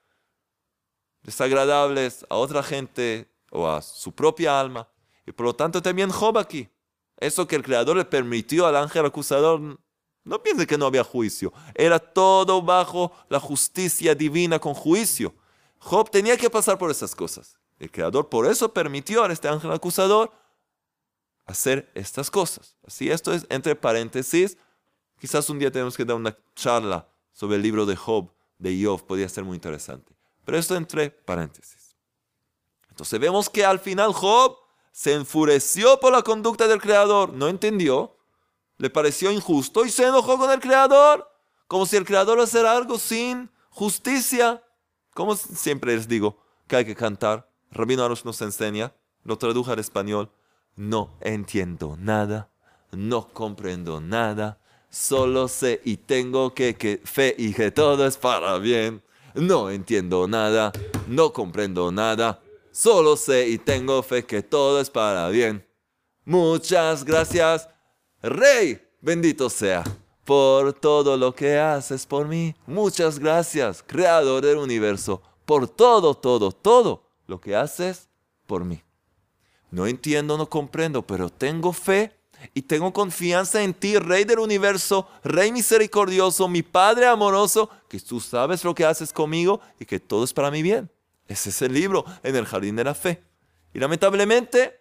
desagradables 1.21 2.25
a 2.27 2.37
otra 2.37 2.63
gente 2.63 3.31
o 3.51 3.69
a 3.69 3.83
su 3.83 4.15
propia 4.15 4.59
alma. 4.59 4.89
Y 5.27 5.31
por 5.31 5.45
lo 5.45 5.55
tanto 5.55 5.79
también 5.79 6.09
Job 6.09 6.39
aquí. 6.39 6.67
Eso 7.17 7.47
que 7.47 7.55
el 7.55 7.63
Creador 7.63 7.97
le 7.97 8.05
permitió 8.05 8.67
al 8.67 8.75
ángel 8.75 9.05
acusador, 9.05 9.79
no 10.23 10.43
piense 10.43 10.67
que 10.67 10.77
no 10.77 10.85
había 10.85 11.03
juicio. 11.03 11.51
Era 11.73 11.99
todo 11.99 12.61
bajo 12.61 13.11
la 13.29 13.39
justicia 13.39 14.13
divina 14.13 14.59
con 14.59 14.73
juicio. 14.73 15.33
Job 15.79 16.09
tenía 16.09 16.37
que 16.37 16.49
pasar 16.49 16.77
por 16.77 16.91
esas 16.91 17.15
cosas. 17.15 17.57
El 17.79 17.91
Creador 17.91 18.29
por 18.29 18.45
eso 18.45 18.73
permitió 18.73 19.23
a 19.23 19.31
este 19.31 19.47
ángel 19.47 19.71
acusador 19.71 20.31
hacer 21.45 21.89
estas 21.95 22.29
cosas. 22.29 22.75
Así 22.85 23.09
esto 23.09 23.33
es 23.33 23.45
entre 23.49 23.75
paréntesis. 23.75 24.57
Quizás 25.19 25.49
un 25.49 25.59
día 25.59 25.71
tenemos 25.71 25.95
que 25.95 26.05
dar 26.05 26.15
una 26.17 26.37
charla 26.55 27.07
sobre 27.31 27.55
el 27.55 27.61
libro 27.61 27.85
de 27.85 27.95
Job, 27.95 28.31
de 28.59 28.83
Job, 28.83 29.05
podría 29.05 29.29
ser 29.29 29.43
muy 29.43 29.55
interesante. 29.55 30.13
Pero 30.43 30.57
esto 30.57 30.75
entre 30.75 31.09
paréntesis. 31.09 31.95
Entonces 32.89 33.19
vemos 33.19 33.49
que 33.49 33.63
al 33.63 33.79
final 33.79 34.13
Job 34.13 34.57
se 34.97 35.13
enfureció 35.13 35.99
por 35.99 36.11
la 36.11 36.23
conducta 36.23 36.67
del 36.67 36.81
Creador, 36.81 37.31
no 37.31 37.47
entendió, 37.47 38.17
le 38.79 38.89
pareció 38.89 39.31
injusto 39.31 39.85
y 39.85 39.91
se 39.91 40.07
enojó 40.07 40.39
con 40.39 40.49
el 40.49 40.59
Creador, 40.59 41.29
como 41.67 41.85
si 41.85 41.97
el 41.97 42.03
Creador 42.03 42.39
hiciera 42.39 42.75
algo 42.75 42.97
sin 42.97 43.51
justicia. 43.69 44.63
Como 45.13 45.35
siempre 45.35 45.95
les 45.95 46.07
digo 46.07 46.39
que 46.65 46.77
hay 46.77 46.85
que 46.85 46.95
cantar, 46.95 47.47
Rabino 47.69 48.03
Arush 48.03 48.23
nos 48.23 48.41
enseña, 48.41 48.91
lo 49.23 49.37
tradujo 49.37 49.71
al 49.71 49.77
español, 49.77 50.31
no 50.75 51.13
entiendo 51.21 51.95
nada, 51.99 52.49
no 52.91 53.27
comprendo 53.27 54.01
nada, 54.01 54.59
solo 54.89 55.47
sé 55.47 55.79
y 55.85 55.97
tengo 55.97 56.55
que, 56.55 56.75
que 56.75 57.03
fe 57.05 57.35
y 57.37 57.53
que 57.53 57.69
todo 57.69 58.07
es 58.07 58.17
para 58.17 58.57
bien. 58.57 59.03
No 59.35 59.69
entiendo 59.69 60.27
nada, 60.27 60.71
no 61.05 61.33
comprendo 61.33 61.91
nada, 61.91 62.41
solo 62.77 63.17
sé 63.17 63.47
y 63.47 63.57
tengo 63.57 64.03
fe 64.03 64.23
que 64.23 64.43
todo 64.43 64.79
es 64.79 64.91
para 64.91 65.29
bien. 65.29 65.67
Muchas 66.25 67.03
gracias, 67.03 67.67
Rey, 68.21 68.79
bendito 69.01 69.49
sea, 69.49 69.83
por 70.23 70.73
todo 70.73 71.17
lo 71.17 71.33
que 71.33 71.57
haces 71.57 72.05
por 72.05 72.27
mí. 72.27 72.55
Muchas 72.67 73.17
gracias, 73.17 73.83
Creador 73.85 74.45
del 74.45 74.57
universo, 74.57 75.23
por 75.45 75.67
todo, 75.67 76.13
todo, 76.13 76.51
todo 76.51 77.09
lo 77.25 77.41
que 77.41 77.55
haces 77.55 78.09
por 78.45 78.63
mí. 78.63 78.83
No 79.71 79.87
entiendo, 79.87 80.37
no 80.37 80.47
comprendo, 80.47 81.01
pero 81.01 81.29
tengo 81.29 81.73
fe 81.73 82.13
y 82.53 82.61
tengo 82.61 82.93
confianza 82.93 83.63
en 83.63 83.73
ti, 83.73 83.97
Rey 83.97 84.23
del 84.23 84.37
universo, 84.37 85.07
Rey 85.23 85.51
misericordioso, 85.51 86.47
mi 86.47 86.61
Padre 86.61 87.07
amoroso, 87.07 87.71
que 87.89 87.99
tú 87.99 88.19
sabes 88.19 88.63
lo 88.63 88.75
que 88.75 88.85
haces 88.85 89.11
conmigo 89.11 89.61
y 89.79 89.85
que 89.85 89.99
todo 89.99 90.23
es 90.23 90.31
para 90.31 90.51
mi 90.51 90.61
bien. 90.61 90.91
Ese 91.27 91.49
es 91.49 91.61
el 91.61 91.73
libro 91.73 92.05
en 92.23 92.35
el 92.35 92.45
jardín 92.45 92.75
de 92.75 92.83
la 92.83 92.95
fe. 92.95 93.23
Y 93.73 93.79
lamentablemente 93.79 94.79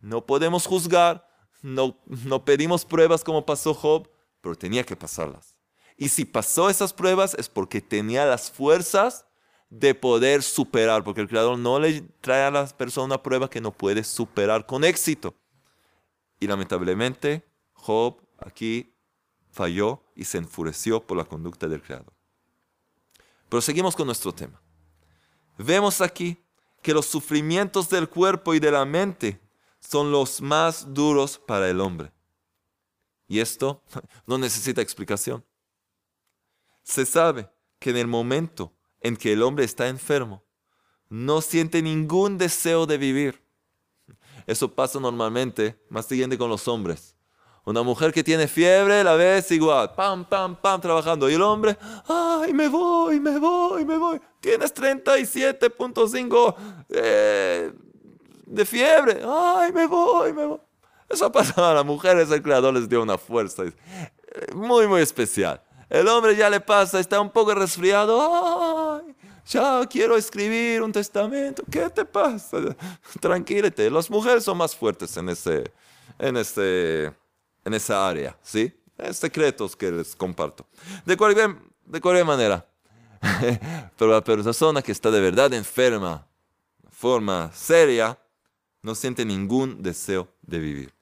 no 0.00 0.26
podemos 0.26 0.66
juzgar, 0.66 1.26
no, 1.62 1.98
no 2.06 2.44
pedimos 2.44 2.84
pruebas 2.84 3.24
como 3.24 3.46
pasó 3.46 3.74
Job, 3.74 4.10
pero 4.40 4.56
tenía 4.56 4.84
que 4.84 4.96
pasarlas. 4.96 5.56
Y 5.96 6.08
si 6.10 6.24
pasó 6.24 6.70
esas 6.70 6.92
pruebas 6.92 7.34
es 7.34 7.48
porque 7.48 7.80
tenía 7.80 8.24
las 8.26 8.50
fuerzas 8.50 9.26
de 9.70 9.94
poder 9.94 10.42
superar, 10.42 11.04
porque 11.04 11.20
el 11.20 11.28
Creador 11.28 11.58
no 11.58 11.78
le 11.78 12.02
trae 12.20 12.44
a 12.44 12.50
la 12.50 12.66
persona 12.66 13.06
una 13.06 13.22
prueba 13.22 13.50
que 13.50 13.60
no 13.60 13.72
puede 13.72 14.04
superar 14.04 14.64
con 14.66 14.84
éxito. 14.84 15.34
Y 16.40 16.46
lamentablemente, 16.46 17.44
Job 17.72 18.20
aquí 18.38 18.94
falló 19.50 20.04
y 20.14 20.24
se 20.24 20.38
enfureció 20.38 21.04
por 21.04 21.16
la 21.16 21.24
conducta 21.24 21.66
del 21.68 21.82
Creador. 21.82 22.12
Pero 23.48 23.60
seguimos 23.60 23.96
con 23.96 24.06
nuestro 24.06 24.32
tema. 24.32 24.62
Vemos 25.58 26.00
aquí 26.00 26.42
que 26.82 26.94
los 26.94 27.06
sufrimientos 27.06 27.88
del 27.90 28.08
cuerpo 28.08 28.54
y 28.54 28.60
de 28.60 28.70
la 28.70 28.84
mente 28.84 29.40
son 29.80 30.12
los 30.12 30.40
más 30.40 30.94
duros 30.94 31.38
para 31.38 31.68
el 31.68 31.80
hombre. 31.80 32.12
Y 33.26 33.40
esto 33.40 33.82
no 34.26 34.38
necesita 34.38 34.80
explicación. 34.80 35.44
Se 36.82 37.04
sabe 37.04 37.50
que 37.78 37.90
en 37.90 37.96
el 37.96 38.06
momento 38.06 38.72
en 39.00 39.16
que 39.16 39.32
el 39.32 39.42
hombre 39.42 39.64
está 39.64 39.88
enfermo, 39.88 40.44
no 41.08 41.40
siente 41.40 41.82
ningún 41.82 42.38
deseo 42.38 42.86
de 42.86 42.98
vivir. 42.98 43.44
Eso 44.46 44.74
pasa 44.74 44.98
normalmente, 44.98 45.84
más 45.90 46.06
siguiente 46.06 46.38
con 46.38 46.48
los 46.48 46.68
hombres. 46.68 47.17
Una 47.68 47.82
mujer 47.82 48.14
que 48.14 48.24
tiene 48.24 48.48
fiebre 48.48 49.04
la 49.04 49.12
ves 49.14 49.50
igual, 49.50 49.92
pam, 49.94 50.24
pam, 50.24 50.56
pam, 50.56 50.80
trabajando. 50.80 51.28
Y 51.28 51.34
el 51.34 51.42
hombre, 51.42 51.76
ay, 52.08 52.54
me 52.54 52.66
voy, 52.66 53.20
me 53.20 53.38
voy, 53.38 53.84
me 53.84 53.98
voy. 53.98 54.18
Tienes 54.40 54.74
37.5 54.74 56.54
eh, 56.88 57.70
de 58.46 58.64
fiebre. 58.64 59.20
Ay, 59.22 59.70
me 59.72 59.86
voy, 59.86 60.32
me 60.32 60.46
voy. 60.46 60.60
Eso 61.10 61.30
pasa 61.30 61.70
a 61.70 61.74
las 61.74 61.84
mujeres, 61.84 62.30
el 62.30 62.40
creador 62.40 62.72
les 62.72 62.88
dio 62.88 63.02
una 63.02 63.18
fuerza 63.18 63.64
eh, 63.64 63.74
muy, 64.54 64.86
muy 64.86 65.02
especial. 65.02 65.60
El 65.90 66.08
hombre 66.08 66.34
ya 66.36 66.48
le 66.48 66.60
pasa, 66.60 66.98
está 66.98 67.20
un 67.20 67.28
poco 67.28 67.54
resfriado. 67.54 68.98
Ay, 68.98 69.14
ya 69.44 69.82
quiero 69.90 70.16
escribir 70.16 70.80
un 70.80 70.90
testamento. 70.90 71.62
¿Qué 71.70 71.90
te 71.90 72.06
pasa? 72.06 72.74
Tranquilízate. 73.20 73.90
Las 73.90 74.08
mujeres 74.08 74.42
son 74.42 74.56
más 74.56 74.74
fuertes 74.74 75.14
en 75.18 75.28
ese, 75.28 75.70
en 76.18 76.38
ese, 76.38 77.12
en 77.68 77.74
esa 77.74 78.08
área, 78.08 78.36
¿sí? 78.42 78.74
Es 78.96 79.18
secretos 79.18 79.76
que 79.76 79.92
les 79.92 80.16
comparto. 80.16 80.66
De 81.06 81.16
cualquier, 81.16 81.56
de 81.84 82.00
cualquier 82.00 82.26
manera. 82.26 82.66
Pero 83.96 84.10
la 84.10 84.22
persona 84.22 84.82
que 84.82 84.92
está 84.92 85.10
de 85.10 85.20
verdad 85.20 85.52
enferma, 85.54 86.26
de 86.82 86.90
forma 86.90 87.50
seria, 87.54 88.18
no 88.82 88.94
siente 88.94 89.24
ningún 89.24 89.82
deseo 89.82 90.28
de 90.42 90.58
vivir. 90.58 90.94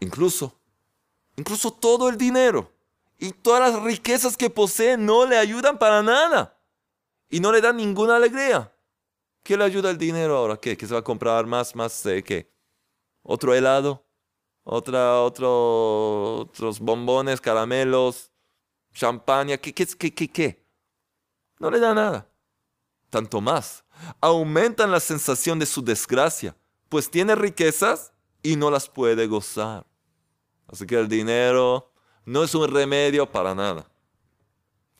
Incluso, 0.00 0.54
incluso 1.36 1.72
todo 1.72 2.08
el 2.08 2.16
dinero 2.16 2.72
y 3.18 3.32
todas 3.32 3.72
las 3.72 3.82
riquezas 3.82 4.36
que 4.36 4.48
posee 4.48 4.96
no 4.96 5.26
le 5.26 5.36
ayudan 5.36 5.78
para 5.78 6.02
nada 6.02 6.56
y 7.28 7.40
no 7.40 7.52
le 7.52 7.60
dan 7.60 7.76
ninguna 7.76 8.16
alegría. 8.16 8.72
¿Qué 9.42 9.56
le 9.56 9.64
ayuda 9.64 9.90
el 9.90 9.98
dinero 9.98 10.36
ahora? 10.36 10.56
¿Qué? 10.56 10.76
¿Que 10.76 10.86
se 10.86 10.94
va 10.94 11.00
a 11.00 11.04
comprar 11.04 11.46
más, 11.46 11.74
más, 11.74 12.04
eh, 12.06 12.22
qué? 12.22 12.50
¿Otro 13.22 13.54
helado? 13.54 14.04
¿Otra, 14.64 15.20
otro, 15.22 16.38
otros 16.40 16.78
bombones, 16.80 17.40
caramelos, 17.40 18.30
champaña? 18.92 19.56
¿Qué, 19.56 19.72
qué, 19.72 19.86
qué, 19.86 20.14
qué, 20.14 20.28
qué? 20.28 20.66
No 21.58 21.70
le 21.70 21.80
da 21.80 21.94
nada. 21.94 22.28
Tanto 23.08 23.40
más. 23.40 23.84
Aumentan 24.20 24.90
la 24.90 25.00
sensación 25.00 25.58
de 25.58 25.66
su 25.66 25.82
desgracia, 25.82 26.56
pues 26.88 27.10
tiene 27.10 27.34
riquezas 27.34 28.12
y 28.42 28.56
no 28.56 28.70
las 28.70 28.88
puede 28.88 29.26
gozar. 29.26 29.86
Así 30.68 30.86
que 30.86 30.98
el 30.98 31.08
dinero 31.08 31.92
no 32.24 32.44
es 32.44 32.54
un 32.54 32.72
remedio 32.72 33.30
para 33.30 33.54
nada. 33.54 33.90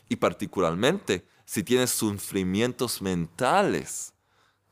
Y 0.09 0.17
particularmente 0.17 1.25
si 1.51 1.65
tienes 1.65 1.91
sufrimientos 1.91 3.03
mentales, 3.03 4.15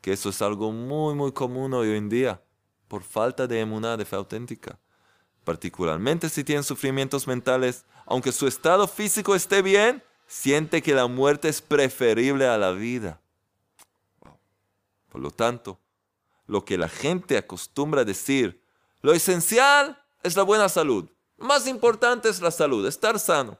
que 0.00 0.12
eso 0.12 0.28
es 0.28 0.40
algo 0.42 0.70
muy, 0.70 1.14
muy 1.16 1.32
común 1.32 1.74
hoy 1.74 1.96
en 1.96 2.08
día, 2.08 2.40
por 2.88 3.02
falta 3.02 3.46
de 3.46 3.60
emuná, 3.60 3.96
de 3.96 4.04
fe 4.04 4.16
auténtica. 4.16 4.78
Particularmente 5.44 6.28
si 6.28 6.42
tienes 6.42 6.66
sufrimientos 6.66 7.26
mentales, 7.26 7.84
aunque 8.06 8.32
su 8.32 8.46
estado 8.46 8.88
físico 8.88 9.34
esté 9.34 9.62
bien, 9.62 10.02
siente 10.26 10.82
que 10.82 10.94
la 10.94 11.06
muerte 11.06 11.48
es 11.48 11.60
preferible 11.60 12.46
a 12.46 12.58
la 12.58 12.72
vida. 12.72 13.20
Por 15.08 15.20
lo 15.20 15.30
tanto, 15.30 15.80
lo 16.46 16.64
que 16.64 16.78
la 16.78 16.88
gente 16.88 17.36
acostumbra 17.36 18.04
decir, 18.04 18.62
lo 19.00 19.12
esencial 19.12 20.02
es 20.22 20.36
la 20.36 20.42
buena 20.42 20.68
salud. 20.68 21.08
Más 21.36 21.66
importante 21.66 22.28
es 22.28 22.40
la 22.40 22.50
salud, 22.50 22.86
estar 22.86 23.18
sano. 23.18 23.58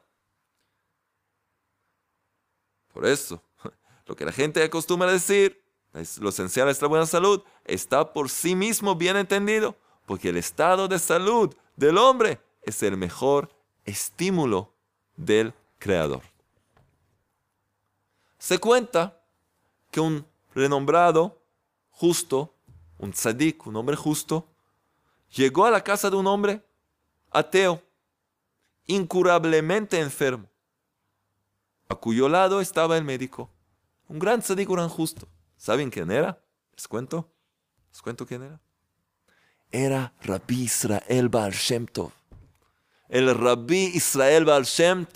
Por 2.93 3.07
eso, 3.07 3.43
lo 4.07 4.17
que 4.17 4.25
la 4.25 4.33
gente 4.33 4.63
acostumbra 4.63 5.09
a 5.09 5.13
lo 6.21 6.29
esencial 6.29 6.69
es 6.69 6.81
la 6.83 6.89
buena 6.89 7.07
salud, 7.07 7.43
está 7.65 8.13
por 8.13 8.31
sí 8.31 8.55
mismo 8.55 8.95
bien 8.95 9.17
entendido, 9.17 9.77
porque 10.07 10.31
el 10.31 10.37
estado 10.37 10.89
de 10.89 10.99
salud 10.99 11.55
del 11.77 11.99
hombre 11.99 12.41
es 12.63 12.83
el 12.83 12.97
mejor 12.97 13.51
estímulo 13.85 14.73
del 15.17 15.55
Creador. 15.79 16.23
Se 18.39 18.59
cuenta 18.59 19.21
que 19.91 20.01
un 20.01 20.27
renombrado 20.55 21.41
justo, 21.91 22.55
un 22.99 23.13
tzadik, 23.13 23.67
un 23.67 23.77
hombre 23.77 23.97
justo, 23.97 24.47
llegó 25.35 25.67
a 25.67 25.71
la 25.71 25.83
casa 25.83 26.11
de 26.11 26.17
un 26.17 26.27
hombre 26.27 26.63
ateo, 27.31 27.83
incurablemente 28.87 30.01
enfermo, 30.01 30.49
a 31.89 31.95
cuyo 31.95 32.29
lado 32.29 32.61
estaba 32.61 32.97
el 32.97 33.05
médico, 33.05 33.51
un 34.09 34.19
gran 34.19 34.41
tzadik, 34.41 34.69
un 34.69 34.77
gran 34.77 34.89
justo. 34.89 35.29
¿Saben 35.59 35.91
quién 35.91 36.11
era? 36.13 36.41
¿Les 36.73 36.87
cuento? 36.87 37.35
¿Les 37.91 38.01
cuento 38.01 38.25
quién 38.25 38.45
era? 38.45 38.61
Era 39.73 40.15
Rabbi 40.23 40.63
Israel 40.63 41.29
Baal 41.29 41.53
Shem. 41.53 41.87
El 43.09 43.35
Rabbi 43.35 43.91
Israel 43.95 44.45
Baal 44.45 44.65
Shem 44.65 45.07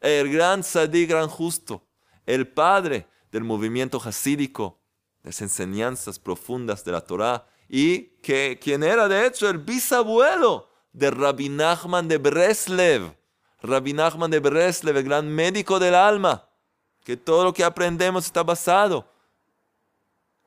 el 0.00 0.32
gran 0.32 0.62
tzadik, 0.62 1.10
gran 1.10 1.28
justo, 1.28 1.84
el 2.24 2.46
padre 2.48 3.06
del 3.32 3.44
movimiento 3.44 4.00
hasídico, 4.02 4.80
las 5.22 5.42
enseñanzas 5.42 6.18
profundas 6.18 6.84
de 6.84 6.92
la 6.92 7.02
Torá, 7.02 7.46
y 7.68 8.02
que 8.22 8.58
quien 8.62 8.82
era 8.82 9.08
de 9.08 9.26
hecho 9.26 9.50
el 9.50 9.58
bisabuelo 9.58 10.70
de 10.92 11.10
Rabbi 11.10 11.48
Nachman 11.48 12.08
de 12.08 12.16
Breslev. 12.16 13.14
Rabbi 13.60 13.92
Nachman 13.92 14.30
de 14.30 14.38
Breslev, 14.38 14.96
el 14.96 15.04
gran 15.04 15.28
médico 15.28 15.78
del 15.78 15.96
alma, 15.96 16.48
que 17.04 17.16
todo 17.16 17.44
lo 17.44 17.52
que 17.52 17.64
aprendemos 17.64 18.24
está 18.24 18.42
basado 18.42 19.10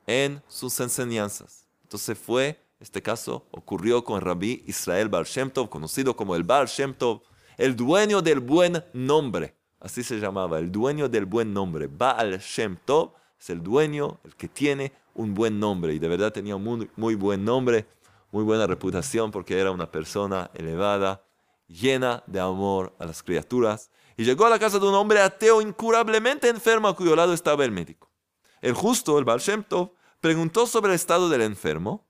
en 0.06 0.42
sus 0.48 0.78
enseñanzas. 0.80 1.66
Entonces 1.82 2.18
fue, 2.18 2.60
este 2.80 3.02
caso 3.02 3.46
ocurrió 3.50 4.04
con 4.04 4.20
Rabbi 4.20 4.64
Israel 4.66 5.08
Baal 5.08 5.24
Shem 5.24 5.50
Tov, 5.50 5.68
conocido 5.68 6.16
como 6.16 6.36
el 6.36 6.44
Baal 6.44 6.66
Shem 6.66 6.94
Tov, 6.94 7.22
el 7.56 7.76
dueño 7.76 8.20
del 8.20 8.40
buen 8.40 8.84
nombre. 8.92 9.54
Así 9.80 10.02
se 10.02 10.18
llamaba, 10.18 10.58
el 10.58 10.72
dueño 10.72 11.08
del 11.08 11.26
buen 11.26 11.52
nombre. 11.52 11.86
Baal 11.86 12.38
Shem 12.38 12.76
Tov 12.84 13.12
es 13.38 13.50
el 13.50 13.62
dueño, 13.62 14.18
el 14.24 14.34
que 14.34 14.48
tiene 14.48 14.92
un 15.14 15.34
buen 15.34 15.60
nombre. 15.60 15.94
Y 15.94 15.98
de 15.98 16.08
verdad 16.08 16.32
tenía 16.32 16.56
un 16.56 16.88
muy, 16.96 17.14
buen 17.14 17.44
nombre, 17.44 17.86
muy 18.32 18.44
buena 18.44 18.66
reputación 18.66 19.30
porque 19.30 19.58
era 19.58 19.70
una 19.70 19.90
persona 19.90 20.50
elevada, 20.54 21.22
llena 21.68 22.22
de 22.26 22.40
amor 22.40 22.94
a 22.98 23.06
las 23.06 23.22
criaturas. 23.22 23.90
Y 24.16 24.24
llegó 24.24 24.46
a 24.46 24.50
la 24.50 24.58
casa 24.58 24.78
de 24.78 24.86
un 24.86 24.94
hombre 24.94 25.20
ateo 25.20 25.60
incurablemente 25.60 26.48
enfermo 26.48 26.88
a 26.88 26.96
cuyo 26.96 27.14
lado 27.16 27.32
estaba 27.32 27.64
el 27.64 27.70
médico. 27.70 28.10
El 28.64 28.72
justo, 28.72 29.18
el 29.18 29.26
Baal 29.26 29.42
preguntó 30.22 30.66
sobre 30.66 30.92
el 30.92 30.94
estado 30.94 31.28
del 31.28 31.42
enfermo. 31.42 32.02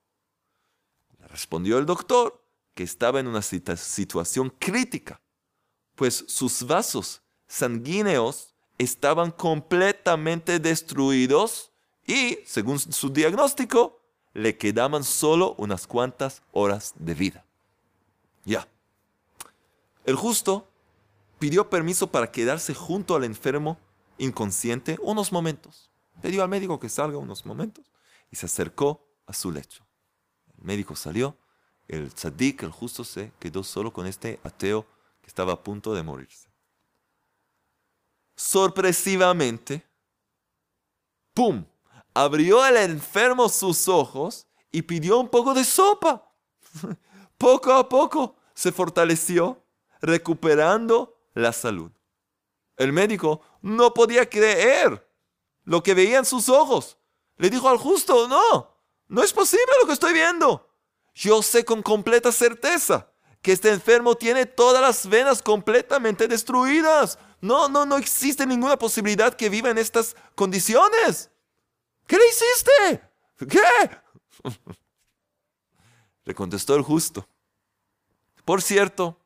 respondió 1.26 1.78
el 1.78 1.84
doctor 1.84 2.40
que 2.74 2.84
estaba 2.84 3.18
en 3.18 3.26
una 3.26 3.42
situación 3.42 4.50
crítica, 4.60 5.20
pues 5.96 6.24
sus 6.28 6.64
vasos 6.64 7.22
sanguíneos 7.48 8.54
estaban 8.78 9.32
completamente 9.32 10.60
destruidos 10.60 11.72
y, 12.06 12.38
según 12.46 12.78
su 12.78 13.10
diagnóstico, 13.10 14.00
le 14.32 14.56
quedaban 14.56 15.02
solo 15.02 15.56
unas 15.58 15.88
cuantas 15.88 16.40
horas 16.52 16.94
de 16.96 17.14
vida. 17.14 17.44
Ya. 18.44 18.68
El 20.04 20.14
justo 20.14 20.68
pidió 21.40 21.68
permiso 21.68 22.12
para 22.12 22.30
quedarse 22.30 22.74
junto 22.74 23.16
al 23.16 23.24
enfermo 23.24 23.76
inconsciente 24.18 24.96
unos 25.02 25.32
momentos. 25.32 25.90
Pidió 26.24 26.42
al 26.42 26.48
médico 26.48 26.80
que 26.80 26.88
salga 26.88 27.18
unos 27.18 27.44
momentos 27.44 27.84
y 28.30 28.36
se 28.36 28.46
acercó 28.46 29.06
a 29.26 29.34
su 29.34 29.52
lecho. 29.52 29.86
El 30.56 30.64
médico 30.64 30.96
salió, 30.96 31.36
el 31.86 32.14
tzadik, 32.14 32.62
el 32.62 32.70
justo, 32.70 33.04
se 33.04 33.30
quedó 33.38 33.62
solo 33.62 33.92
con 33.92 34.06
este 34.06 34.40
ateo 34.42 34.86
que 35.20 35.26
estaba 35.26 35.52
a 35.52 35.62
punto 35.62 35.92
de 35.92 36.02
morirse. 36.02 36.48
Sorpresivamente, 38.36 39.86
¡pum! 41.34 41.62
abrió 42.14 42.64
el 42.64 42.78
enfermo 42.78 43.50
sus 43.50 43.86
ojos 43.86 44.46
y 44.72 44.80
pidió 44.80 45.18
un 45.18 45.28
poco 45.28 45.52
de 45.52 45.62
sopa. 45.62 46.32
Poco 47.36 47.70
a 47.70 47.86
poco 47.86 48.36
se 48.54 48.72
fortaleció, 48.72 49.62
recuperando 50.00 51.18
la 51.34 51.52
salud. 51.52 51.92
El 52.78 52.94
médico 52.94 53.42
no 53.60 53.92
podía 53.92 54.26
creer 54.30 55.03
lo 55.64 55.82
que 55.82 55.94
veía 55.94 56.18
en 56.18 56.24
sus 56.24 56.48
ojos. 56.48 56.98
Le 57.36 57.50
dijo 57.50 57.68
al 57.68 57.78
justo, 57.78 58.28
no, 58.28 58.78
no 59.08 59.22
es 59.22 59.32
posible 59.32 59.64
lo 59.80 59.86
que 59.86 59.94
estoy 59.94 60.12
viendo. 60.12 60.70
Yo 61.14 61.42
sé 61.42 61.64
con 61.64 61.82
completa 61.82 62.32
certeza 62.32 63.10
que 63.42 63.52
este 63.52 63.70
enfermo 63.70 64.14
tiene 64.14 64.46
todas 64.46 64.80
las 64.80 65.08
venas 65.08 65.42
completamente 65.42 66.28
destruidas. 66.28 67.18
No, 67.40 67.68
no, 67.68 67.84
no 67.84 67.96
existe 67.98 68.46
ninguna 68.46 68.78
posibilidad 68.78 69.34
que 69.34 69.50
viva 69.50 69.70
en 69.70 69.78
estas 69.78 70.16
condiciones. 70.34 71.30
¿Qué 72.06 72.16
le 72.16 72.24
hiciste? 72.26 73.02
¿Qué? 73.48 73.90
Le 76.24 76.34
contestó 76.34 76.74
el 76.74 76.82
justo. 76.82 77.28
Por 78.46 78.62
cierto, 78.62 79.18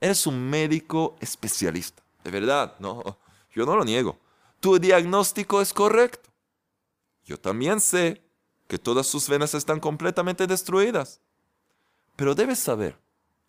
eres 0.00 0.26
un 0.26 0.48
médico 0.48 1.16
especialista. 1.20 2.02
De 2.24 2.30
verdad, 2.30 2.74
no, 2.78 3.18
yo 3.54 3.66
no 3.66 3.76
lo 3.76 3.84
niego. 3.84 4.18
Tu 4.60 4.78
diagnóstico 4.78 5.60
es 5.60 5.72
correcto. 5.72 6.28
Yo 7.24 7.38
también 7.38 7.80
sé 7.80 8.22
que 8.66 8.78
todas 8.78 9.06
sus 9.06 9.28
venas 9.28 9.54
están 9.54 9.80
completamente 9.80 10.46
destruidas. 10.46 11.20
Pero 12.16 12.34
debes 12.34 12.58
saber, 12.58 12.98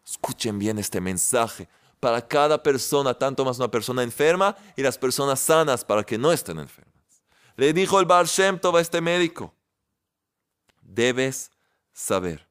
escuchen 0.05 0.59
bien 0.59 0.77
este 0.77 1.01
mensaje, 1.01 1.67
para 1.99 2.25
cada 2.25 2.61
persona, 2.61 3.13
tanto 3.13 3.43
más 3.43 3.57
una 3.57 3.69
persona 3.69 4.03
enferma 4.03 4.55
y 4.75 4.81
las 4.81 4.97
personas 4.97 5.39
sanas 5.39 5.83
para 5.83 6.03
que 6.03 6.17
no 6.17 6.31
estén 6.31 6.59
enfermas. 6.59 6.93
Le 7.55 7.73
dijo 7.73 7.99
el 7.99 8.05
Bar 8.05 8.25
Shem 8.25 8.59
a 8.63 8.79
este 8.79 9.01
médico, 9.01 9.53
debes 10.81 11.51
saber 11.91 12.47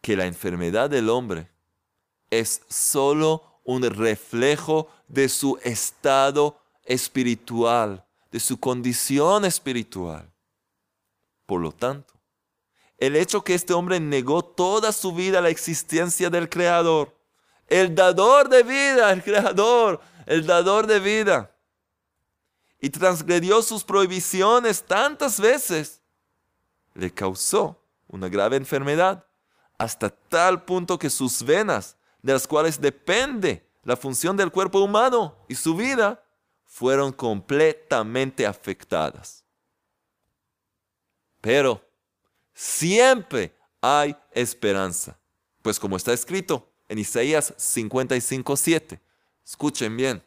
que 0.00 0.16
la 0.16 0.26
enfermedad 0.26 0.88
del 0.88 1.08
hombre 1.08 1.50
es 2.30 2.62
solo 2.68 3.51
un 3.64 3.82
reflejo 3.82 4.88
de 5.08 5.28
su 5.28 5.58
estado 5.62 6.58
espiritual, 6.84 8.04
de 8.30 8.40
su 8.40 8.58
condición 8.58 9.44
espiritual. 9.44 10.30
Por 11.46 11.60
lo 11.60 11.72
tanto, 11.72 12.14
el 12.98 13.16
hecho 13.16 13.42
que 13.42 13.54
este 13.54 13.72
hombre 13.72 13.98
negó 14.00 14.44
toda 14.44 14.92
su 14.92 15.12
vida 15.12 15.40
la 15.40 15.48
existencia 15.48 16.30
del 16.30 16.48
Creador, 16.48 17.16
el 17.66 17.94
dador 17.94 18.48
de 18.48 18.62
vida, 18.62 19.12
el 19.12 19.22
Creador, 19.22 20.00
el 20.26 20.46
dador 20.46 20.86
de 20.86 21.00
vida, 21.00 21.50
y 22.80 22.90
transgredió 22.90 23.62
sus 23.62 23.84
prohibiciones 23.84 24.82
tantas 24.82 25.40
veces, 25.40 26.00
le 26.94 27.12
causó 27.12 27.80
una 28.08 28.28
grave 28.28 28.56
enfermedad, 28.56 29.24
hasta 29.78 30.10
tal 30.10 30.64
punto 30.64 30.98
que 30.98 31.10
sus 31.10 31.42
venas, 31.42 31.96
de 32.22 32.32
las 32.32 32.46
cuales 32.46 32.80
depende 32.80 33.68
la 33.82 33.96
función 33.96 34.36
del 34.36 34.50
cuerpo 34.50 34.80
humano 34.80 35.36
y 35.48 35.54
su 35.54 35.74
vida, 35.74 36.24
fueron 36.64 37.12
completamente 37.12 38.46
afectadas. 38.46 39.44
Pero, 41.40 41.84
siempre 42.54 43.54
hay 43.80 44.16
esperanza. 44.32 45.18
Pues 45.60 45.78
como 45.78 45.96
está 45.96 46.12
escrito 46.12 46.72
en 46.88 46.98
Isaías 46.98 47.54
55:7, 47.58 49.00
escuchen 49.44 49.96
bien, 49.96 50.24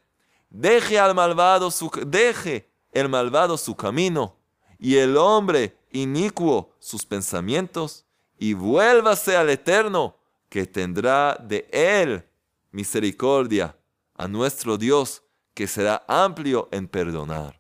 deje 0.50 1.00
al 1.00 1.16
malvado 1.16 1.72
su, 1.72 1.90
deje 2.06 2.70
el 2.92 3.10
malvado 3.10 3.58
su 3.58 3.76
camino 3.76 4.38
y 4.78 4.98
el 4.98 5.18
hombre 5.18 5.78
inicuo 5.92 6.76
sus 6.80 7.06
pensamientos 7.06 8.06
y 8.38 8.54
vuélvase 8.54 9.36
al 9.38 9.50
eterno 9.50 10.18
que 10.56 10.66
tendrá 10.66 11.36
de 11.36 11.68
él 11.70 12.26
misericordia 12.72 13.78
a 14.14 14.26
nuestro 14.26 14.78
Dios 14.78 15.22
que 15.54 15.68
será 15.68 16.06
amplio 16.08 16.70
en 16.72 16.88
perdonar. 16.88 17.60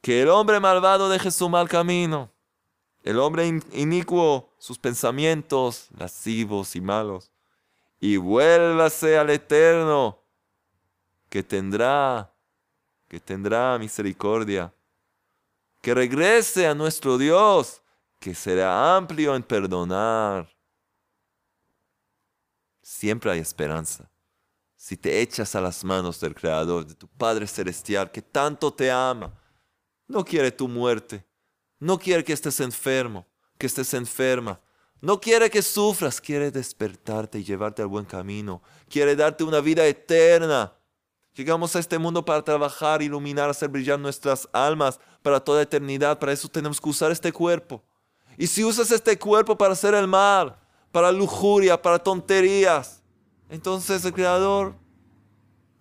Que 0.00 0.22
el 0.22 0.28
hombre 0.28 0.60
malvado 0.60 1.08
deje 1.08 1.32
su 1.32 1.48
mal 1.48 1.68
camino 1.68 2.30
el 3.02 3.18
hombre 3.18 3.48
inicuo, 3.72 4.54
sus 4.58 4.78
pensamientos 4.78 5.88
lascivos 5.98 6.76
y 6.76 6.80
malos, 6.80 7.32
y 7.98 8.16
vuélvase 8.16 9.18
al 9.18 9.30
Eterno, 9.30 10.22
que 11.28 11.42
tendrá, 11.42 12.32
que 13.08 13.18
tendrá 13.18 13.76
misericordia, 13.76 14.72
que 15.82 15.94
regrese 15.94 16.68
a 16.68 16.76
nuestro 16.76 17.18
Dios, 17.18 17.82
que 18.20 18.36
será 18.36 18.96
amplio 18.96 19.34
en 19.34 19.42
perdonar. 19.42 20.57
Siempre 22.90 23.30
hay 23.30 23.38
esperanza. 23.38 24.10
Si 24.74 24.96
te 24.96 25.20
echas 25.20 25.54
a 25.54 25.60
las 25.60 25.84
manos 25.84 26.18
del 26.20 26.34
Creador, 26.34 26.86
de 26.86 26.94
tu 26.94 27.06
Padre 27.06 27.46
Celestial, 27.46 28.10
que 28.10 28.22
tanto 28.22 28.72
te 28.72 28.90
ama, 28.90 29.38
no 30.06 30.24
quiere 30.24 30.50
tu 30.50 30.68
muerte, 30.68 31.22
no 31.78 31.98
quiere 31.98 32.24
que 32.24 32.32
estés 32.32 32.60
enfermo, 32.60 33.26
que 33.58 33.66
estés 33.66 33.92
enferma. 33.92 34.58
No 35.02 35.20
quiere 35.20 35.50
que 35.50 35.60
sufras, 35.60 36.18
quiere 36.18 36.50
despertarte 36.50 37.38
y 37.38 37.44
llevarte 37.44 37.82
al 37.82 37.88
buen 37.88 38.06
camino. 38.06 38.62
Quiere 38.88 39.14
darte 39.14 39.44
una 39.44 39.60
vida 39.60 39.86
eterna. 39.86 40.72
Llegamos 41.34 41.76
a 41.76 41.80
este 41.80 41.98
mundo 41.98 42.24
para 42.24 42.42
trabajar, 42.42 43.02
iluminar, 43.02 43.50
hacer 43.50 43.68
brillar 43.68 44.00
nuestras 44.00 44.48
almas 44.50 44.98
para 45.20 45.40
toda 45.40 45.60
eternidad. 45.60 46.18
Para 46.18 46.32
eso 46.32 46.48
tenemos 46.48 46.80
que 46.80 46.88
usar 46.88 47.12
este 47.12 47.32
cuerpo. 47.32 47.84
Y 48.38 48.46
si 48.46 48.64
usas 48.64 48.90
este 48.90 49.18
cuerpo 49.18 49.58
para 49.58 49.74
hacer 49.74 49.92
el 49.92 50.08
mal, 50.08 50.58
para 50.90 51.12
lujuria, 51.12 51.80
para 51.80 51.98
tonterías, 51.98 53.02
entonces 53.48 54.04
el 54.04 54.12
Creador 54.12 54.74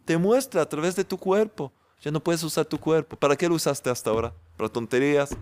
te 0.05 0.17
muestra 0.17 0.61
a 0.61 0.69
través 0.69 0.95
de 0.95 1.03
tu 1.03 1.17
cuerpo. 1.17 1.71
Ya 2.01 2.11
no 2.11 2.23
puedes 2.23 2.43
usar 2.43 2.65
tu 2.65 2.79
cuerpo. 2.79 3.17
¿Para 3.17 3.35
qué 3.35 3.49
lo 3.49 3.55
usaste 3.55 3.89
hasta 3.89 4.09
ahora? 4.09 4.33
¿Para 4.55 4.69
tonterías? 4.69 5.35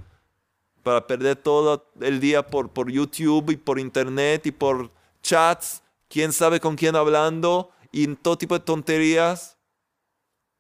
para 0.86 1.08
perder 1.08 1.36
todo 1.36 1.92
el 2.00 2.20
día 2.20 2.46
por, 2.46 2.70
por 2.70 2.92
YouTube 2.92 3.50
y 3.50 3.58
por 3.58 3.80
internet 3.80 4.46
y 4.46 4.52
por 4.52 4.92
chats, 5.24 5.82
quién 6.08 6.32
sabe 6.32 6.60
con 6.60 6.76
quién 6.76 6.96
hablando 6.96 7.72
y 7.92 8.06
todo 8.18 8.38
tipo 8.38 8.54
de 8.54 8.64
tonterías. 8.64 9.58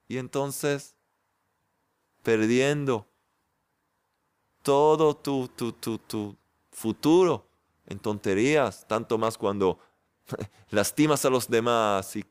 Y 0.07 0.17
entonces, 0.17 0.95
perdiendo 2.23 3.05
todo 4.63 5.15
tu, 5.15 5.47
tu, 5.49 5.71
tu, 5.73 5.99
tu 5.99 6.35
futuro 6.71 7.47
en 7.87 7.99
tonterías, 7.99 8.85
tanto 8.87 9.17
más 9.17 9.37
cuando 9.37 9.79
lastimas 10.69 11.23
a 11.25 11.29
los 11.29 11.49
demás 11.49 12.15
y, 12.15 12.25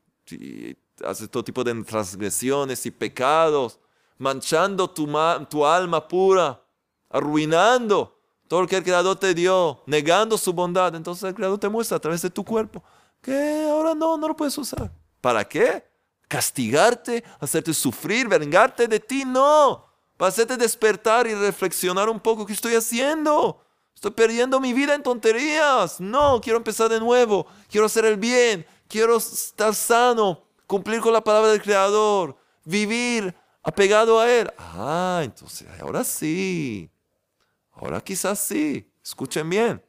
haces 1.05 1.29
todo 1.29 1.43
tipo 1.43 1.63
de 1.63 1.83
transgresiones 1.83 2.85
y 2.85 2.91
pecados, 2.91 3.79
manchando 4.17 4.89
tu, 4.89 5.07
tu 5.49 5.65
alma 5.65 6.07
pura 6.07 6.61
arruinando 7.09 8.19
todo 8.47 8.61
lo 8.61 8.67
que 8.67 8.77
el 8.77 8.83
Creador 8.83 9.17
te 9.17 9.33
dio, 9.33 9.81
negando 9.85 10.37
su 10.37 10.53
bondad. 10.53 10.93
Entonces 10.95 11.23
el 11.23 11.35
Creador 11.35 11.59
te 11.59 11.69
muestra 11.69 11.97
a 11.97 11.99
través 11.99 12.21
de 12.21 12.29
tu 12.29 12.43
cuerpo 12.43 12.83
que 13.21 13.67
ahora 13.69 13.95
no, 13.95 14.17
no 14.17 14.27
lo 14.27 14.35
puedes 14.35 14.57
usar. 14.57 14.91
¿Para 15.19 15.43
qué? 15.43 15.83
¿Castigarte? 16.27 17.23
¿Hacerte 17.39 17.73
sufrir? 17.73 18.27
¿Vengarte 18.27 18.87
de 18.87 18.99
ti? 18.99 19.23
No. 19.25 19.85
Para 20.15 20.29
hacerte 20.29 20.57
despertar 20.57 21.25
y 21.25 21.33
reflexionar 21.33 22.07
un 22.07 22.19
poco. 22.19 22.45
¿Qué 22.45 22.53
estoy 22.53 22.75
haciendo? 22.75 23.64
Estoy 23.95 24.11
perdiendo 24.11 24.59
mi 24.59 24.73
vida 24.73 24.93
en 24.93 25.01
tonterías. 25.01 25.99
No, 25.99 26.39
quiero 26.41 26.57
empezar 26.57 26.89
de 26.89 26.99
nuevo. 26.99 27.47
Quiero 27.69 27.87
hacer 27.87 28.05
el 28.05 28.17
bien. 28.17 28.65
Quiero 28.87 29.17
estar 29.17 29.73
sano. 29.73 30.43
Cumplir 30.67 31.01
con 31.01 31.13
la 31.13 31.23
palabra 31.23 31.51
del 31.51 31.61
Creador. 31.61 32.37
Vivir 32.63 33.33
apegado 33.63 34.19
a 34.19 34.29
Él. 34.31 34.51
Ah, 34.57 35.21
entonces 35.23 35.67
ahora 35.79 36.03
sí. 36.03 36.89
Ahora 37.75 37.99
quizás 37.99 38.39
sí, 38.39 38.89
escuchen 39.03 39.49
bien. 39.49 39.83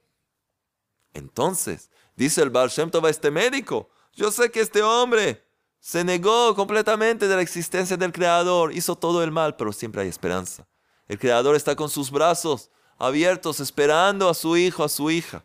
Entonces, 1.13 1.91
dice 2.17 2.43
el 2.43 2.51
Baal 2.51 2.69
Shem 2.69 2.91
Tov 2.91 3.07
a 3.07 3.11
este 3.11 3.31
médico, 3.31 3.89
yo 4.13 4.31
sé 4.33 4.51
que 4.51 4.61
este 4.61 4.83
hombre 4.83 5.47
se 5.79 6.03
negó 6.03 6.55
completamente 6.55 7.29
de 7.29 7.37
la 7.37 7.43
existencia 7.43 7.97
del 7.97 8.13
Creador, 8.13 8.73
hizo 8.73 8.97
todo 8.97 9.23
el 9.23 9.31
mal, 9.31 9.57
pero 9.57 9.73
siempre 9.73 10.03
hay 10.03 10.09
esperanza. 10.09 10.67
El 11.07 11.19
Creador 11.19 11.55
está 11.55 11.77
con 11.77 11.89
sus 11.89 12.11
brazos 12.11 12.71
abiertos 12.99 13.61
esperando 13.61 14.29
a 14.29 14.35
su 14.35 14.57
hijo, 14.57 14.85
a 14.85 14.89
su 14.89 15.11
hija. 15.11 15.45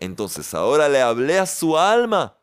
Entonces 0.00 0.54
ahora 0.54 0.88
le 0.88 1.00
hablé 1.00 1.38
a 1.38 1.46
su 1.46 1.76
alma, 1.76 2.36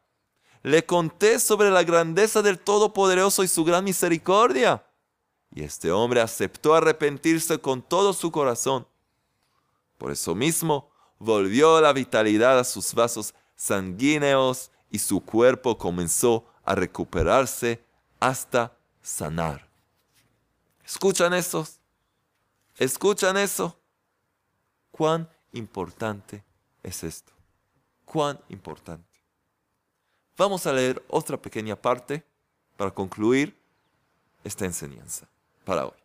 le 0.63 0.85
conté 0.85 1.39
sobre 1.39 1.69
la 1.69 1.83
grandeza 1.83 2.41
del 2.41 2.59
Todopoderoso 2.59 3.43
y 3.43 3.47
su 3.47 3.63
gran 3.63 3.83
misericordia. 3.83 4.85
Y 5.53 5.63
este 5.63 5.91
hombre 5.91 6.21
aceptó 6.21 6.75
arrepentirse 6.75 7.59
con 7.59 7.81
todo 7.81 8.13
su 8.13 8.31
corazón. 8.31 8.87
Por 9.97 10.11
eso 10.11 10.35
mismo, 10.35 10.89
volvió 11.17 11.79
la 11.79 11.93
vitalidad 11.93 12.59
a 12.59 12.63
sus 12.63 12.93
vasos 12.93 13.33
sanguíneos 13.55 14.71
y 14.89 14.99
su 14.99 15.21
cuerpo 15.21 15.77
comenzó 15.77 16.45
a 16.65 16.75
recuperarse 16.75 17.83
hasta 18.19 18.75
sanar. 19.01 19.67
¿Escuchan 20.83 21.33
eso? 21.33 21.67
¿Escuchan 22.77 23.37
eso? 23.37 23.79
¿Cuán 24.95 25.29
importante 25.51 26.41
es 26.81 27.03
esto? 27.03 27.33
¿Cuán 28.05 28.39
importante? 28.47 29.19
Vamos 30.37 30.65
a 30.65 30.71
leer 30.71 31.03
otra 31.09 31.35
pequeña 31.35 31.75
parte 31.75 32.23
para 32.77 32.91
concluir 32.91 33.59
esta 34.45 34.63
enseñanza 34.63 35.27
para 35.65 35.85
hoy. 35.85 35.97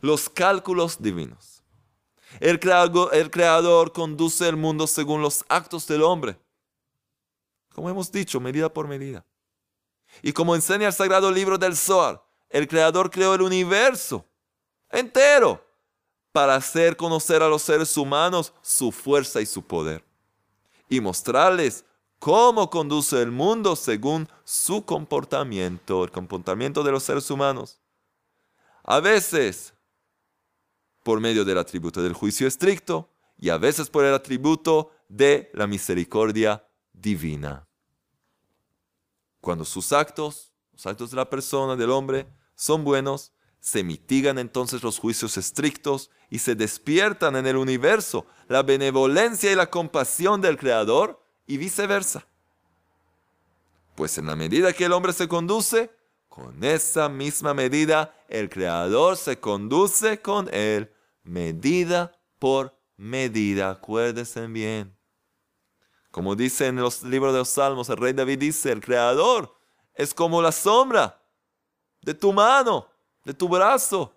Los 0.00 0.30
cálculos 0.30 1.02
divinos. 1.02 1.62
El 2.40 2.58
creador, 2.58 3.92
conduce 3.92 4.48
el 4.48 4.56
mundo 4.56 4.86
según 4.86 5.20
los 5.20 5.44
actos 5.50 5.86
del 5.86 6.02
hombre. 6.02 6.38
Como 7.74 7.90
hemos 7.90 8.10
dicho, 8.10 8.40
medida 8.40 8.72
por 8.72 8.88
medida. 8.88 9.22
Y 10.22 10.32
como 10.32 10.54
enseña 10.54 10.86
el 10.86 10.94
sagrado 10.94 11.30
libro 11.30 11.58
del 11.58 11.76
Zohar, 11.76 12.24
el 12.48 12.68
creador 12.68 13.10
creó 13.10 13.34
el 13.34 13.42
universo 13.42 14.24
entero 14.88 15.63
para 16.34 16.56
hacer 16.56 16.96
conocer 16.96 17.44
a 17.44 17.48
los 17.48 17.62
seres 17.62 17.96
humanos 17.96 18.52
su 18.60 18.90
fuerza 18.90 19.40
y 19.40 19.46
su 19.46 19.62
poder 19.62 20.04
y 20.88 21.00
mostrarles 21.00 21.84
cómo 22.18 22.68
conduce 22.70 23.22
el 23.22 23.30
mundo 23.30 23.76
según 23.76 24.28
su 24.42 24.84
comportamiento, 24.84 26.02
el 26.02 26.10
comportamiento 26.10 26.82
de 26.82 26.90
los 26.90 27.04
seres 27.04 27.30
humanos. 27.30 27.80
A 28.82 28.98
veces 28.98 29.74
por 31.04 31.20
medio 31.20 31.44
del 31.44 31.56
atributo 31.56 32.02
del 32.02 32.14
juicio 32.14 32.48
estricto 32.48 33.08
y 33.38 33.50
a 33.50 33.56
veces 33.56 33.88
por 33.88 34.04
el 34.04 34.12
atributo 34.12 34.90
de 35.08 35.52
la 35.54 35.68
misericordia 35.68 36.66
divina. 36.92 37.68
Cuando 39.40 39.64
sus 39.64 39.92
actos, 39.92 40.52
los 40.72 40.84
actos 40.84 41.12
de 41.12 41.16
la 41.16 41.30
persona, 41.30 41.76
del 41.76 41.90
hombre, 41.90 42.26
son 42.56 42.82
buenos, 42.82 43.32
se 43.64 43.82
mitigan 43.82 44.38
entonces 44.38 44.82
los 44.82 44.98
juicios 44.98 45.38
estrictos 45.38 46.10
y 46.28 46.40
se 46.40 46.54
despiertan 46.54 47.34
en 47.34 47.46
el 47.46 47.56
universo 47.56 48.26
la 48.46 48.62
benevolencia 48.62 49.50
y 49.50 49.54
la 49.54 49.70
compasión 49.70 50.42
del 50.42 50.58
Creador 50.58 51.24
y 51.46 51.56
viceversa. 51.56 52.26
Pues 53.94 54.18
en 54.18 54.26
la 54.26 54.36
medida 54.36 54.74
que 54.74 54.84
el 54.84 54.92
hombre 54.92 55.14
se 55.14 55.28
conduce, 55.28 55.90
con 56.28 56.62
esa 56.62 57.08
misma 57.08 57.54
medida 57.54 58.14
el 58.28 58.50
Creador 58.50 59.16
se 59.16 59.40
conduce 59.40 60.20
con 60.20 60.52
él, 60.52 60.92
medida 61.22 62.12
por 62.38 62.78
medida. 62.98 63.70
Acuérdense 63.70 64.46
bien. 64.46 64.94
Como 66.10 66.36
dice 66.36 66.66
en 66.66 66.76
los 66.76 67.02
libros 67.02 67.32
de 67.32 67.38
los 67.38 67.48
Salmos, 67.48 67.88
el 67.88 67.96
rey 67.96 68.12
David 68.12 68.40
dice, 68.40 68.72
el 68.72 68.82
Creador 68.82 69.56
es 69.94 70.12
como 70.12 70.42
la 70.42 70.52
sombra 70.52 71.18
de 72.02 72.12
tu 72.12 72.30
mano, 72.30 72.90
de 73.24 73.34
tu 73.34 73.48
brazo. 73.48 74.12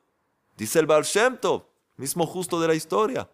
Dice 0.58 0.80
el 0.80 0.86
Baal 0.86 1.06
mismo 1.96 2.26
justo 2.26 2.60
de 2.60 2.68
la 2.68 2.76
historia. 2.76 3.30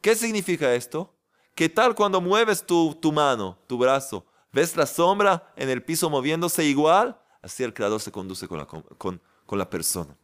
¿Qué 0.00 0.14
significa 0.14 0.74
esto? 0.74 1.12
¿Qué 1.54 1.68
tal 1.68 1.94
cuando 1.94 2.20
mueves 2.20 2.64
tu, 2.64 2.94
tu 2.94 3.12
mano, 3.12 3.58
tu 3.66 3.76
brazo? 3.78 4.24
¿Ves 4.52 4.76
la 4.76 4.86
sombra 4.86 5.52
en 5.56 5.68
el 5.68 5.82
piso 5.82 6.08
moviéndose 6.08 6.64
igual? 6.64 7.20
Así 7.42 7.62
el 7.62 7.74
Creador 7.74 8.00
se 8.00 8.10
conduce 8.10 8.48
con 8.48 8.58
la, 8.58 8.66
con, 8.66 9.20
con 9.46 9.58
la 9.58 9.68
persona. 9.68 10.16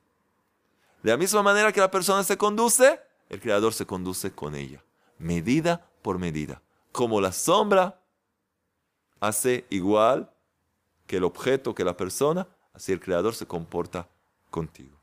De 1.03 1.11
la 1.11 1.17
misma 1.17 1.43
manera 1.43 1.73
que 1.73 1.81
la 1.81 1.91
persona 1.91 2.25
se 2.25 2.37
conduce, 2.37 3.01
el 3.29 3.41
Creador 3.41 3.73
se 3.73 3.87
conduce 3.87 4.33
con 4.33 4.55
ella, 4.55 4.83
medida 5.19 5.89
por 6.03 6.19
medida 6.19 6.63
como 6.97 7.21
la 7.21 7.31
sombra 7.31 8.01
hace 9.21 9.67
igual 9.69 10.33
que 11.07 11.19
el 11.19 11.25
objeto, 11.25 11.75
que 11.75 11.85
la 11.85 11.95
persona, 11.95 12.49
así 12.73 12.91
el 12.91 13.01
Creador 13.01 13.35
se 13.35 13.47
comporta 13.47 14.09
contigo. 14.57 14.99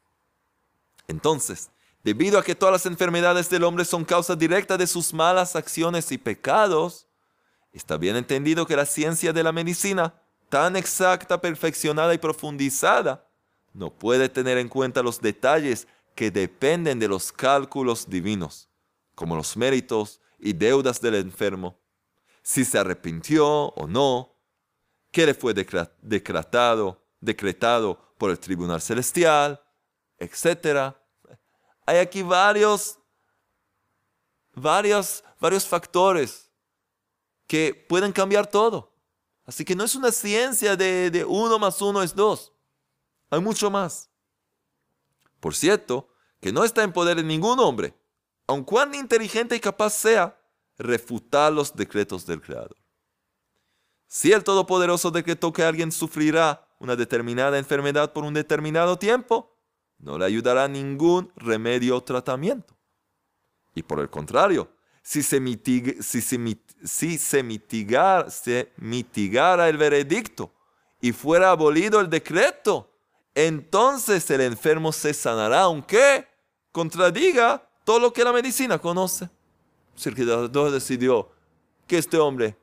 Entonces, 1.07 1.69
debido 2.03 2.39
a 2.39 2.43
que 2.43 2.55
todas 2.55 2.73
las 2.73 2.87
enfermedades 2.87 3.51
del 3.51 3.63
hombre 3.65 3.85
son 3.85 4.03
causa 4.03 4.35
directa 4.35 4.77
de 4.77 4.87
sus 4.87 5.13
malas 5.13 5.55
acciones 5.55 6.11
y 6.11 6.17
pecados, 6.17 7.05
está 7.71 7.97
bien 7.97 8.15
entendido 8.15 8.65
que 8.65 8.75
la 8.75 8.87
ciencia 8.87 9.31
de 9.31 9.43
la 9.43 9.51
medicina, 9.51 10.15
tan 10.49 10.75
exacta, 10.75 11.39
perfeccionada 11.39 12.15
y 12.15 12.17
profundizada, 12.17 13.29
no 13.73 13.91
puede 13.91 14.27
tener 14.27 14.57
en 14.57 14.69
cuenta 14.69 15.03
los 15.03 15.21
detalles 15.21 15.87
que 16.15 16.31
dependen 16.31 16.97
de 16.97 17.07
los 17.07 17.31
cálculos 17.31 18.09
divinos, 18.09 18.69
como 19.13 19.35
los 19.35 19.55
méritos 19.55 20.19
y 20.39 20.53
deudas 20.53 20.99
del 20.99 21.13
enfermo, 21.13 21.77
si 22.41 22.65
se 22.65 22.79
arrepintió 22.79 23.47
o 23.47 23.85
no, 23.85 24.35
qué 25.11 25.27
le 25.27 25.35
fue 25.35 25.53
decretado, 25.53 27.05
decretado 27.21 28.12
por 28.23 28.31
el 28.31 28.39
tribunal 28.39 28.81
celestial, 28.81 29.61
etc. 30.17 30.95
Hay 31.85 31.97
aquí 31.97 32.21
varios, 32.21 32.97
varios, 34.53 35.25
varios 35.41 35.67
factores 35.67 36.49
que 37.47 37.85
pueden 37.89 38.13
cambiar 38.13 38.47
todo. 38.47 38.95
Así 39.43 39.65
que 39.65 39.75
no 39.75 39.83
es 39.83 39.95
una 39.95 40.09
ciencia 40.09 40.77
de, 40.77 41.11
de 41.11 41.25
uno 41.25 41.59
más 41.59 41.81
uno 41.81 42.01
es 42.01 42.15
dos. 42.15 42.53
Hay 43.29 43.41
mucho 43.41 43.69
más. 43.69 44.09
Por 45.41 45.53
cierto, 45.53 46.07
que 46.39 46.53
no 46.53 46.63
está 46.63 46.81
en 46.81 46.93
poder 46.93 47.17
de 47.17 47.23
ningún 47.23 47.59
hombre, 47.59 47.93
aun 48.47 48.63
cuán 48.63 48.95
inteligente 48.95 49.57
y 49.57 49.59
capaz 49.59 49.89
sea, 49.89 50.41
refutar 50.77 51.51
los 51.51 51.75
decretos 51.75 52.25
del 52.25 52.41
Creador. 52.41 52.77
Si 54.07 54.31
el 54.31 54.45
Todopoderoso 54.45 55.11
decretó 55.11 55.51
que 55.51 55.65
alguien 55.65 55.91
sufrirá 55.91 56.72
una 56.83 56.97
determinada 56.97 57.57
enfermedad 57.57 58.11
por 58.11 58.25
un 58.25 58.33
determinado 58.33 58.99
tiempo, 58.99 59.55
no 59.99 60.17
le 60.17 60.25
ayudará 60.25 60.67
ningún 60.67 61.31
remedio 61.37 61.95
o 61.95 62.03
tratamiento. 62.03 62.75
Y 63.73 63.83
por 63.83 64.01
el 64.01 64.09
contrario, 64.09 64.69
si 65.01 65.23
se, 65.23 65.41
si 66.01 66.21
si 66.83 67.17
se 67.17 67.43
mitigara 68.77 69.69
el 69.69 69.77
veredicto 69.77 70.51
y 70.99 71.13
fuera 71.13 71.51
abolido 71.51 72.01
el 72.01 72.09
decreto, 72.09 72.91
entonces 73.33 74.29
el 74.29 74.41
enfermo 74.41 74.91
se 74.91 75.13
sanará, 75.13 75.61
aunque 75.61 76.27
contradiga 76.73 77.65
todo 77.85 77.99
lo 77.99 78.11
que 78.11 78.25
la 78.25 78.33
medicina 78.33 78.77
conoce. 78.77 79.29
El 80.03 80.15
creador 80.15 80.71
decidió 80.71 81.31
que 81.87 81.97
este 81.97 82.17
hombre 82.17 82.57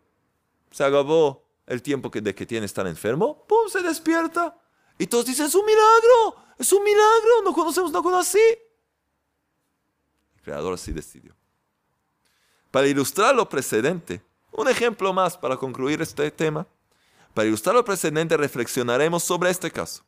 se 0.70 0.84
acabó 0.84 1.42
el 1.70 1.82
tiempo 1.82 2.10
que, 2.10 2.20
de 2.20 2.34
que 2.34 2.46
tiene 2.46 2.66
estar 2.66 2.86
enfermo, 2.86 3.46
¡pum! 3.46 3.68
se 3.68 3.82
despierta. 3.82 4.56
Y 4.98 5.06
todos 5.06 5.26
dicen, 5.26 5.46
es 5.46 5.54
un 5.54 5.64
milagro, 5.64 6.36
es 6.58 6.72
un 6.72 6.84
milagro, 6.84 7.42
no 7.44 7.52
conocemos 7.52 7.90
nada 7.90 8.20
así. 8.20 8.38
El 10.36 10.42
creador 10.42 10.74
así 10.74 10.92
decidió. 10.92 11.34
Para 12.70 12.86
ilustrar 12.86 13.34
lo 13.34 13.48
precedente, 13.48 14.22
un 14.52 14.68
ejemplo 14.68 15.12
más 15.12 15.38
para 15.38 15.56
concluir 15.56 16.02
este 16.02 16.30
tema. 16.30 16.66
Para 17.32 17.48
ilustrar 17.48 17.74
lo 17.74 17.84
precedente, 17.84 18.36
reflexionaremos 18.36 19.22
sobre 19.22 19.50
este 19.50 19.70
caso. 19.70 20.04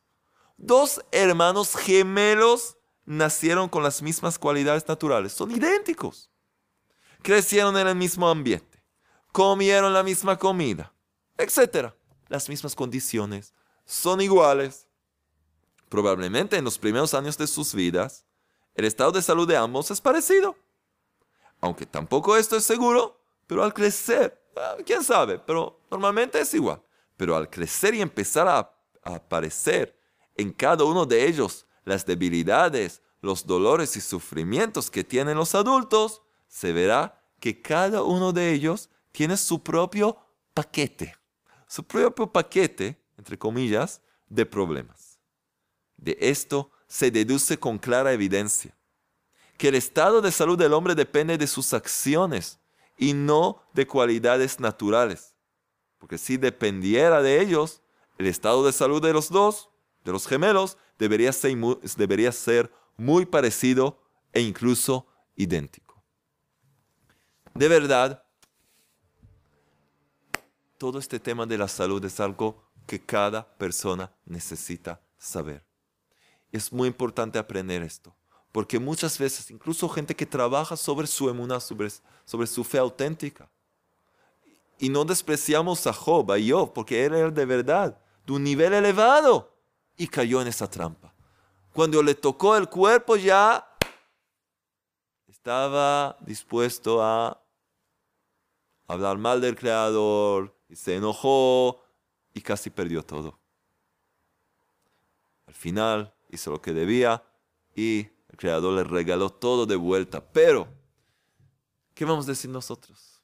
Dos 0.57 1.03
hermanos 1.11 1.75
gemelos 1.75 2.77
nacieron 3.05 3.69
con 3.69 3.81
las 3.81 4.01
mismas 4.01 4.37
cualidades 4.37 4.87
naturales, 4.87 5.33
son 5.33 5.51
idénticos 5.51 6.29
crecieron 7.23 7.75
en 7.77 7.87
el 7.87 7.95
mismo 7.95 8.29
ambiente, 8.29 8.83
comieron 9.31 9.93
la 9.93 10.03
misma 10.03 10.37
comida, 10.37 10.92
etc. 11.37 11.93
Las 12.27 12.49
mismas 12.49 12.75
condiciones 12.75 13.53
son 13.85 14.21
iguales. 14.21 14.87
Probablemente 15.89 16.57
en 16.57 16.63
los 16.63 16.77
primeros 16.77 17.13
años 17.13 17.37
de 17.37 17.47
sus 17.47 17.73
vidas, 17.73 18.25
el 18.75 18.85
estado 18.85 19.11
de 19.11 19.21
salud 19.21 19.47
de 19.47 19.57
ambos 19.57 19.91
es 19.91 20.01
parecido. 20.01 20.55
Aunque 21.61 21.85
tampoco 21.85 22.35
esto 22.35 22.57
es 22.57 22.63
seguro, 22.63 23.21
pero 23.47 23.63
al 23.63 23.73
crecer, 23.73 24.41
ah, 24.57 24.77
quién 24.85 25.03
sabe, 25.03 25.39
pero 25.39 25.79
normalmente 25.91 26.39
es 26.39 26.53
igual. 26.53 26.81
Pero 27.15 27.35
al 27.35 27.49
crecer 27.49 27.93
y 27.93 28.01
empezar 28.01 28.47
a, 28.47 28.57
a 29.03 29.15
aparecer 29.15 29.97
en 30.35 30.51
cada 30.51 30.83
uno 30.83 31.05
de 31.05 31.27
ellos 31.27 31.67
las 31.85 32.05
debilidades, 32.05 33.01
los 33.21 33.45
dolores 33.45 33.95
y 33.95 34.01
sufrimientos 34.01 34.89
que 34.89 35.03
tienen 35.03 35.37
los 35.37 35.53
adultos, 35.55 36.21
se 36.47 36.73
verá 36.73 37.21
que 37.39 37.61
cada 37.61 38.03
uno 38.03 38.33
de 38.33 38.51
ellos 38.51 38.89
tiene 39.11 39.37
su 39.37 39.61
propio 39.61 40.17
paquete, 40.53 41.15
su 41.73 41.83
propio 41.83 42.31
paquete, 42.31 43.01
entre 43.17 43.35
comillas, 43.35 43.99
de 44.29 44.45
problemas. 44.45 45.17
De 45.97 46.15
esto 46.19 46.69
se 46.85 47.09
deduce 47.09 47.57
con 47.57 47.79
clara 47.79 48.13
evidencia 48.13 48.77
que 49.57 49.69
el 49.69 49.75
estado 49.75 50.21
de 50.21 50.31
salud 50.31 50.55
del 50.55 50.73
hombre 50.73 50.93
depende 50.93 51.35
de 51.35 51.47
sus 51.47 51.73
acciones 51.73 52.59
y 52.95 53.13
no 53.13 53.63
de 53.73 53.87
cualidades 53.87 54.59
naturales. 54.59 55.33
Porque 55.97 56.19
si 56.19 56.37
dependiera 56.37 57.23
de 57.23 57.41
ellos, 57.41 57.81
el 58.19 58.27
estado 58.27 58.63
de 58.63 58.71
salud 58.71 59.01
de 59.01 59.13
los 59.13 59.29
dos, 59.29 59.71
de 60.03 60.11
los 60.11 60.27
gemelos, 60.27 60.77
debería 60.99 61.33
ser 61.33 61.57
muy, 61.57 61.79
debería 61.97 62.31
ser 62.31 62.71
muy 62.97 63.25
parecido 63.25 63.99
e 64.31 64.41
incluso 64.41 65.07
idéntico. 65.35 66.03
De 67.55 67.67
verdad, 67.67 68.22
todo 70.83 70.99
este 70.99 71.17
tema 71.17 71.45
de 71.45 71.57
la 71.57 71.69
salud 71.69 72.03
es 72.03 72.19
algo 72.19 72.61
que 72.85 72.99
cada 72.99 73.47
persona 73.57 74.11
necesita 74.25 74.99
saber. 75.17 75.65
Es 76.51 76.73
muy 76.73 76.89
importante 76.89 77.39
aprender 77.39 77.81
esto, 77.83 78.13
porque 78.51 78.79
muchas 78.79 79.17
veces, 79.17 79.49
incluso 79.49 79.87
gente 79.87 80.13
que 80.13 80.25
trabaja 80.25 80.75
sobre 80.75 81.07
su 81.07 81.29
emuna, 81.29 81.61
sobre, 81.61 81.87
sobre 82.25 82.47
su 82.47 82.65
fe 82.65 82.79
auténtica, 82.79 83.49
y 84.77 84.89
no 84.89 85.05
despreciamos 85.05 85.87
a 85.87 85.93
Job, 85.93 86.29
a 86.33 86.35
Job, 86.45 86.73
porque 86.73 87.05
él 87.05 87.13
era 87.13 87.31
de 87.31 87.45
verdad, 87.45 87.97
de 88.25 88.33
un 88.33 88.43
nivel 88.43 88.73
elevado, 88.73 89.55
y 89.95 90.05
cayó 90.05 90.41
en 90.41 90.49
esa 90.49 90.69
trampa. 90.69 91.13
Cuando 91.71 92.03
le 92.03 92.13
tocó 92.13 92.57
el 92.57 92.67
cuerpo 92.67 93.15
ya 93.15 93.65
estaba 95.29 96.17
dispuesto 96.19 97.01
a 97.01 97.41
hablar 98.85 99.17
mal 99.17 99.39
del 99.39 99.55
Creador, 99.55 100.53
se 100.75 100.95
enojó 100.95 101.83
y 102.33 102.41
casi 102.41 102.69
perdió 102.69 103.03
todo. 103.03 103.39
Al 105.47 105.53
final 105.53 106.13
hizo 106.29 106.51
lo 106.51 106.61
que 106.61 106.73
debía 106.73 107.23
y 107.75 108.09
El 108.29 108.37
Creador 108.37 108.73
le 108.73 108.83
regaló 108.83 109.29
todo 109.29 109.65
de 109.65 109.75
vuelta. 109.75 110.23
Pero, 110.31 110.67
¿qué 111.93 112.05
vamos 112.05 112.25
a 112.25 112.31
decir 112.31 112.49
nosotros? 112.49 113.21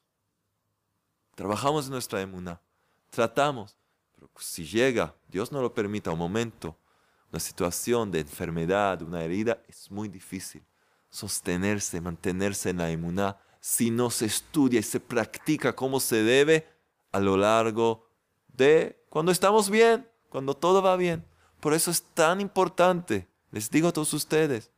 Trabajamos 1.34 1.86
en 1.86 1.92
nuestra 1.92 2.20
emuna, 2.20 2.60
tratamos, 3.08 3.76
pero 4.14 4.30
si 4.38 4.66
llega, 4.66 5.14
Dios 5.28 5.50
no 5.50 5.62
lo 5.62 5.72
permita, 5.72 6.10
un 6.10 6.18
momento, 6.18 6.76
una 7.32 7.40
situación 7.40 8.10
de 8.10 8.20
enfermedad, 8.20 9.02
una 9.02 9.24
herida, 9.24 9.62
es 9.66 9.90
muy 9.90 10.08
difícil 10.08 10.62
sostenerse, 11.08 12.00
mantenerse 12.00 12.70
en 12.70 12.78
la 12.78 12.90
emuná 12.90 13.38
si 13.60 13.90
no 13.90 14.10
se 14.10 14.26
estudia 14.26 14.80
y 14.80 14.82
se 14.82 15.00
practica 15.00 15.74
como 15.74 16.00
se 16.00 16.22
debe 16.22 16.66
a 17.12 17.20
lo 17.20 17.36
largo 17.36 18.08
de 18.48 19.04
cuando 19.08 19.32
estamos 19.32 19.70
bien, 19.70 20.08
cuando 20.28 20.54
todo 20.54 20.82
va 20.82 20.96
bien. 20.96 21.24
Por 21.60 21.74
eso 21.74 21.90
es 21.90 22.02
tan 22.02 22.40
importante, 22.40 23.28
les 23.50 23.70
digo 23.70 23.88
a 23.88 23.92
todos 23.92 24.12
ustedes, 24.14 24.70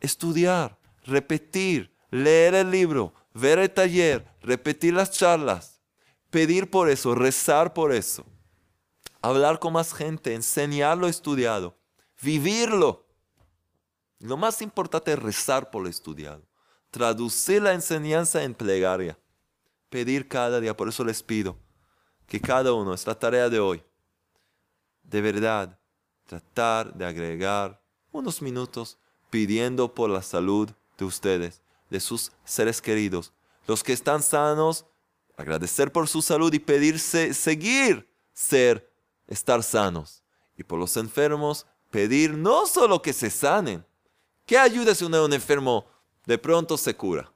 estudiar, 0.00 0.78
repetir, 1.04 1.94
leer 2.10 2.54
el 2.54 2.70
libro, 2.70 3.12
ver 3.34 3.58
el 3.58 3.70
taller, 3.70 4.26
repetir 4.42 4.94
las 4.94 5.10
charlas, 5.10 5.80
pedir 6.30 6.70
por 6.70 6.88
eso, 6.88 7.14
rezar 7.14 7.74
por 7.74 7.92
eso, 7.92 8.24
hablar 9.20 9.58
con 9.58 9.74
más 9.74 9.92
gente, 9.92 10.34
enseñar 10.34 10.96
lo 10.96 11.08
estudiado, 11.08 11.76
vivirlo. 12.22 13.06
Lo 14.20 14.36
más 14.36 14.62
importante 14.62 15.12
es 15.12 15.18
rezar 15.18 15.70
por 15.70 15.82
lo 15.82 15.88
estudiado 15.88 16.42
traducir 16.94 17.60
la 17.60 17.72
enseñanza 17.72 18.44
en 18.44 18.54
plegaria, 18.54 19.18
pedir 19.94 20.26
cada 20.26 20.58
día. 20.58 20.76
Por 20.76 20.88
eso 20.88 21.04
les 21.04 21.22
pido 21.22 21.56
que 22.26 22.40
cada 22.40 22.72
uno, 22.72 22.94
es 22.94 23.06
la 23.06 23.16
tarea 23.16 23.48
de 23.48 23.60
hoy, 23.60 23.80
de 25.04 25.20
verdad, 25.20 25.78
tratar 26.26 26.92
de 26.92 27.06
agregar 27.06 27.80
unos 28.10 28.42
minutos 28.42 28.98
pidiendo 29.30 29.94
por 29.94 30.10
la 30.10 30.20
salud 30.20 30.68
de 30.98 31.04
ustedes, 31.04 31.62
de 31.90 32.00
sus 32.00 32.32
seres 32.44 32.82
queridos. 32.82 33.32
Los 33.68 33.84
que 33.84 33.92
están 33.92 34.20
sanos, 34.20 34.84
agradecer 35.36 35.92
por 35.92 36.08
su 36.08 36.22
salud 36.22 36.52
y 36.52 36.58
pedirse, 36.58 37.32
seguir 37.32 38.10
ser, 38.32 38.92
estar 39.28 39.62
sanos. 39.62 40.24
Y 40.56 40.64
por 40.64 40.80
los 40.80 40.96
enfermos, 40.96 41.66
pedir 41.92 42.34
no 42.36 42.66
solo 42.66 43.00
que 43.00 43.12
se 43.12 43.30
sanen. 43.30 43.86
¿Qué 44.44 44.58
ayuda 44.58 44.92
si 44.92 45.04
un 45.04 45.32
enfermo 45.32 45.86
de 46.26 46.36
pronto 46.36 46.76
se 46.76 46.96
cura. 46.96 47.33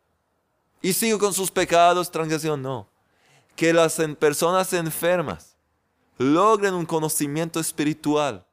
Y 0.81 0.93
sigue 0.93 1.19
con 1.19 1.35
sus 1.35 1.51
pecados, 1.51 2.11
transgresión, 2.11 2.63
no. 2.63 2.89
Que 3.57 3.73
las 3.73 3.97
personas 4.19 4.73
enfermas 4.73 5.57
logren 6.19 6.75
un 6.75 6.87
conocimiento 6.87 7.61
espiritual 7.61 8.47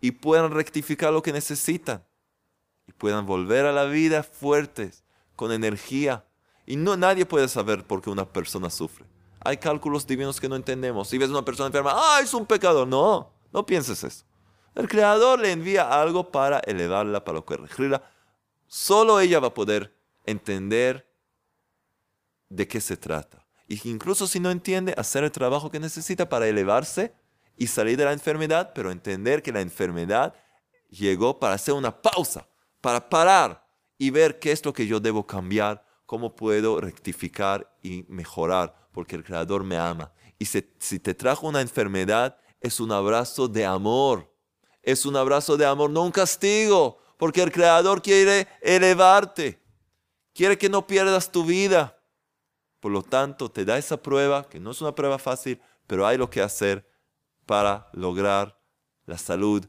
y 0.00 0.12
puedan 0.12 0.50
rectificar 0.50 1.12
lo 1.12 1.22
que 1.22 1.32
necesitan 1.32 2.04
y 2.86 2.92
puedan 2.92 3.26
volver 3.26 3.66
a 3.66 3.72
la 3.72 3.84
vida 3.84 4.22
fuertes, 4.22 5.04
con 5.36 5.52
energía. 5.52 6.24
Y 6.66 6.76
no 6.76 6.96
nadie 6.96 7.26
puede 7.26 7.48
saber 7.48 7.86
por 7.86 8.02
qué 8.02 8.10
una 8.10 8.26
persona 8.26 8.70
sufre. 8.70 9.04
Hay 9.42 9.56
cálculos 9.56 10.06
divinos 10.06 10.40
que 10.40 10.48
no 10.48 10.56
entendemos. 10.56 11.08
Si 11.08 11.18
ves 11.18 11.30
una 11.30 11.44
persona 11.44 11.68
enferma, 11.68 11.92
¡ah, 11.94 12.20
es 12.22 12.34
un 12.34 12.44
pecador! 12.44 12.86
No, 12.86 13.32
no 13.52 13.64
pienses 13.64 14.04
eso. 14.04 14.24
El 14.74 14.88
Creador 14.88 15.40
le 15.40 15.52
envía 15.52 16.00
algo 16.00 16.30
para 16.30 16.58
elevarla, 16.60 17.24
para 17.24 17.40
corregirla, 17.40 18.02
Solo 18.72 19.18
ella 19.18 19.40
va 19.40 19.48
a 19.48 19.54
poder 19.54 19.98
entender 20.26 21.09
de 22.50 22.68
qué 22.68 22.80
se 22.80 22.98
trata. 22.98 23.46
Y 23.66 23.88
incluso 23.88 24.26
si 24.26 24.38
no 24.40 24.50
entiende, 24.50 24.94
hacer 24.98 25.24
el 25.24 25.32
trabajo 25.32 25.70
que 25.70 25.80
necesita 25.80 26.28
para 26.28 26.46
elevarse 26.46 27.14
y 27.56 27.66
salir 27.68 27.96
de 27.96 28.04
la 28.04 28.12
enfermedad, 28.12 28.72
pero 28.74 28.90
entender 28.90 29.42
que 29.42 29.52
la 29.52 29.62
enfermedad 29.62 30.34
llegó 30.90 31.38
para 31.38 31.54
hacer 31.54 31.72
una 31.72 32.02
pausa, 32.02 32.46
para 32.82 33.08
parar 33.08 33.66
y 33.96 34.10
ver 34.10 34.38
qué 34.38 34.52
es 34.52 34.62
lo 34.64 34.74
que 34.74 34.86
yo 34.86 35.00
debo 35.00 35.26
cambiar, 35.26 35.86
cómo 36.04 36.36
puedo 36.36 36.78
rectificar 36.80 37.74
y 37.82 38.04
mejorar, 38.08 38.74
porque 38.92 39.16
el 39.16 39.24
Creador 39.24 39.64
me 39.64 39.78
ama. 39.78 40.12
Y 40.38 40.44
si, 40.44 40.68
si 40.78 40.98
te 40.98 41.14
trajo 41.14 41.48
una 41.48 41.62
enfermedad, 41.62 42.36
es 42.60 42.80
un 42.80 42.92
abrazo 42.92 43.48
de 43.48 43.64
amor. 43.64 44.30
Es 44.82 45.06
un 45.06 45.16
abrazo 45.16 45.56
de 45.56 45.64
amor, 45.64 45.90
no 45.90 46.02
un 46.02 46.12
castigo 46.12 47.00
porque 47.20 47.42
el 47.42 47.52
Creador 47.52 48.00
quiere 48.00 48.48
elevarte, 48.62 49.62
quiere 50.32 50.56
que 50.56 50.70
no 50.70 50.86
pierdas 50.86 51.30
tu 51.30 51.44
vida. 51.44 51.99
Por 52.80 52.92
lo 52.92 53.02
tanto, 53.02 53.50
te 53.50 53.64
da 53.64 53.78
esa 53.78 53.96
prueba, 53.96 54.48
que 54.48 54.58
no 54.58 54.70
es 54.70 54.80
una 54.80 54.94
prueba 54.94 55.18
fácil, 55.18 55.60
pero 55.86 56.06
hay 56.06 56.16
lo 56.16 56.30
que 56.30 56.40
hacer 56.40 56.86
para 57.46 57.88
lograr 57.92 58.58
la 59.06 59.18
salud 59.18 59.66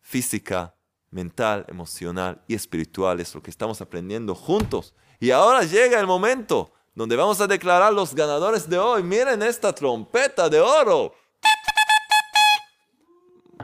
física, 0.00 0.74
mental, 1.10 1.64
emocional 1.68 2.42
y 2.48 2.54
espiritual. 2.54 3.20
Es 3.20 3.34
lo 3.34 3.42
que 3.42 3.50
estamos 3.50 3.80
aprendiendo 3.80 4.34
juntos. 4.34 4.94
Y 5.20 5.30
ahora 5.30 5.62
llega 5.64 6.00
el 6.00 6.06
momento 6.06 6.72
donde 6.94 7.16
vamos 7.16 7.40
a 7.40 7.46
declarar 7.46 7.92
los 7.92 8.14
ganadores 8.14 8.68
de 8.68 8.78
hoy. 8.78 9.02
Miren 9.02 9.42
esta 9.42 9.74
trompeta 9.74 10.48
de 10.48 10.60
oro. 10.60 11.14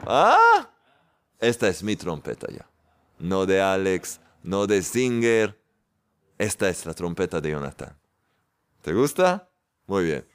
Ah, 0.07 0.69
esta 1.39 1.69
es 1.69 1.83
mi 1.83 1.97
trompeta 1.97 2.47
ya 2.51 2.69
no 3.19 3.47
de 3.47 3.61
Alex, 3.61 4.21
no 4.43 4.67
de 4.67 4.83
Singer. 4.83 5.59
Esta 6.39 6.69
es 6.69 6.85
la 6.87 6.95
trompeta 6.95 7.41
de 7.41 7.51
Jonathan. 7.51 7.97
¿Te 8.85 8.93
gusta? 8.93 9.49
Muy 9.87 10.05
bien. 10.05 10.29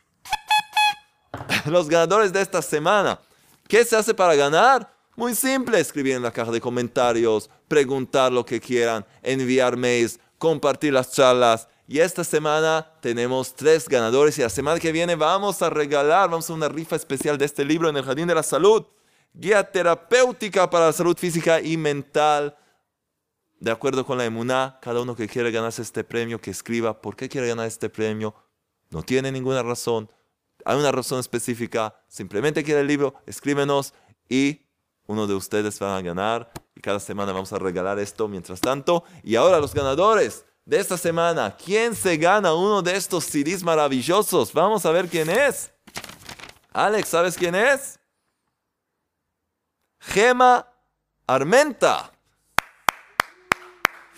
Los 1.68 1.88
ganadores 1.88 2.34
de 2.34 2.42
esta 2.42 2.64
semana. 2.64 3.20
¿Qué 3.68 3.86
se 3.86 3.96
hace 3.96 4.12
para 4.12 4.34
ganar? 4.34 4.92
Muy 5.16 5.36
simple, 5.36 5.80
escribir 5.80 6.16
en 6.16 6.24
la 6.24 6.32
caja 6.32 6.50
de 6.50 6.60
comentarios, 6.60 7.48
preguntar 7.68 8.32
lo 8.32 8.44
que 8.44 8.60
quieran, 8.60 9.06
enviar 9.22 9.78
mails, 9.78 10.20
compartir 10.40 10.94
las 10.94 11.12
charlas. 11.12 11.68
Y 11.88 12.00
esta 12.00 12.24
semana 12.24 12.92
tenemos 13.02 13.54
tres 13.54 13.88
ganadores 13.88 14.40
y 14.40 14.42
la 14.42 14.50
semana 14.50 14.80
que 14.80 14.92
viene 14.92 15.14
vamos 15.14 15.62
a 15.62 15.70
regalar, 15.70 16.32
vamos 16.32 16.50
a 16.50 16.54
una 16.54 16.70
rifa 16.70 16.96
especial 16.96 17.38
de 17.38 17.46
este 17.46 17.64
libro 17.64 17.88
en 17.88 17.98
el 17.98 18.04
Jardín 18.04 18.28
de 18.28 18.34
la 18.34 18.42
Salud. 18.42 18.84
Guía 19.32 19.64
terapéutica 19.64 20.68
para 20.68 20.88
la 20.88 20.94
salud 20.94 21.16
física 21.16 21.62
y 21.62 21.78
mental 21.78 22.58
de 23.60 23.72
acuerdo 23.72 24.06
con 24.06 24.18
la 24.18 24.26
emuná, 24.26 24.80
cada 24.82 25.02
uno 25.02 25.16
que 25.16 25.28
quiere 25.28 25.52
ganarse 25.52 25.82
este 25.82 26.04
premio, 26.04 26.40
que 26.40 26.52
escriba 26.52 27.02
por 27.02 27.16
qué 27.16 27.28
quiere 27.28 27.48
ganar 27.48 27.68
este 27.68 27.90
premio. 27.90 28.34
No 28.90 29.04
tiene 29.04 29.32
ninguna 29.32 29.64
razón. 29.64 30.10
Hay 30.66 30.78
una 30.78 30.92
razón 30.92 31.20
específica. 31.20 32.02
Simplemente 32.08 32.64
quiere 32.64 32.82
el 32.82 32.88
libro, 32.88 33.16
escríbenos 33.26 33.94
y 34.30 34.66
uno 35.08 35.28
de 35.28 35.36
ustedes 35.36 35.82
va 35.82 35.98
a 35.98 36.02
ganar. 36.02 36.52
Y 36.76 36.82
cada 36.82 37.00
semana 37.00 37.34
vamos 37.34 37.52
a 37.52 37.60
regalar 37.60 38.00
esto 38.00 38.28
mientras 38.28 38.62
tanto. 38.62 39.04
Y 39.24 39.36
ahora 39.36 39.60
los 39.60 39.74
ganadores 39.74 40.46
de 40.66 40.80
esta 40.80 40.98
semana. 40.98 41.58
¿Quién 41.58 41.96
se 41.96 42.16
gana 42.16 42.54
uno 42.54 42.82
de 42.82 42.96
estos 42.96 43.26
CDs 43.26 43.64
maravillosos? 43.64 44.54
Vamos 44.54 44.86
a 44.86 44.92
ver 44.92 45.10
quién 45.10 45.30
es. 45.30 45.72
Alex, 46.72 47.10
¿sabes 47.10 47.36
quién 47.36 47.56
es? 47.56 48.00
Gema 50.00 50.66
Armenta. 51.26 52.12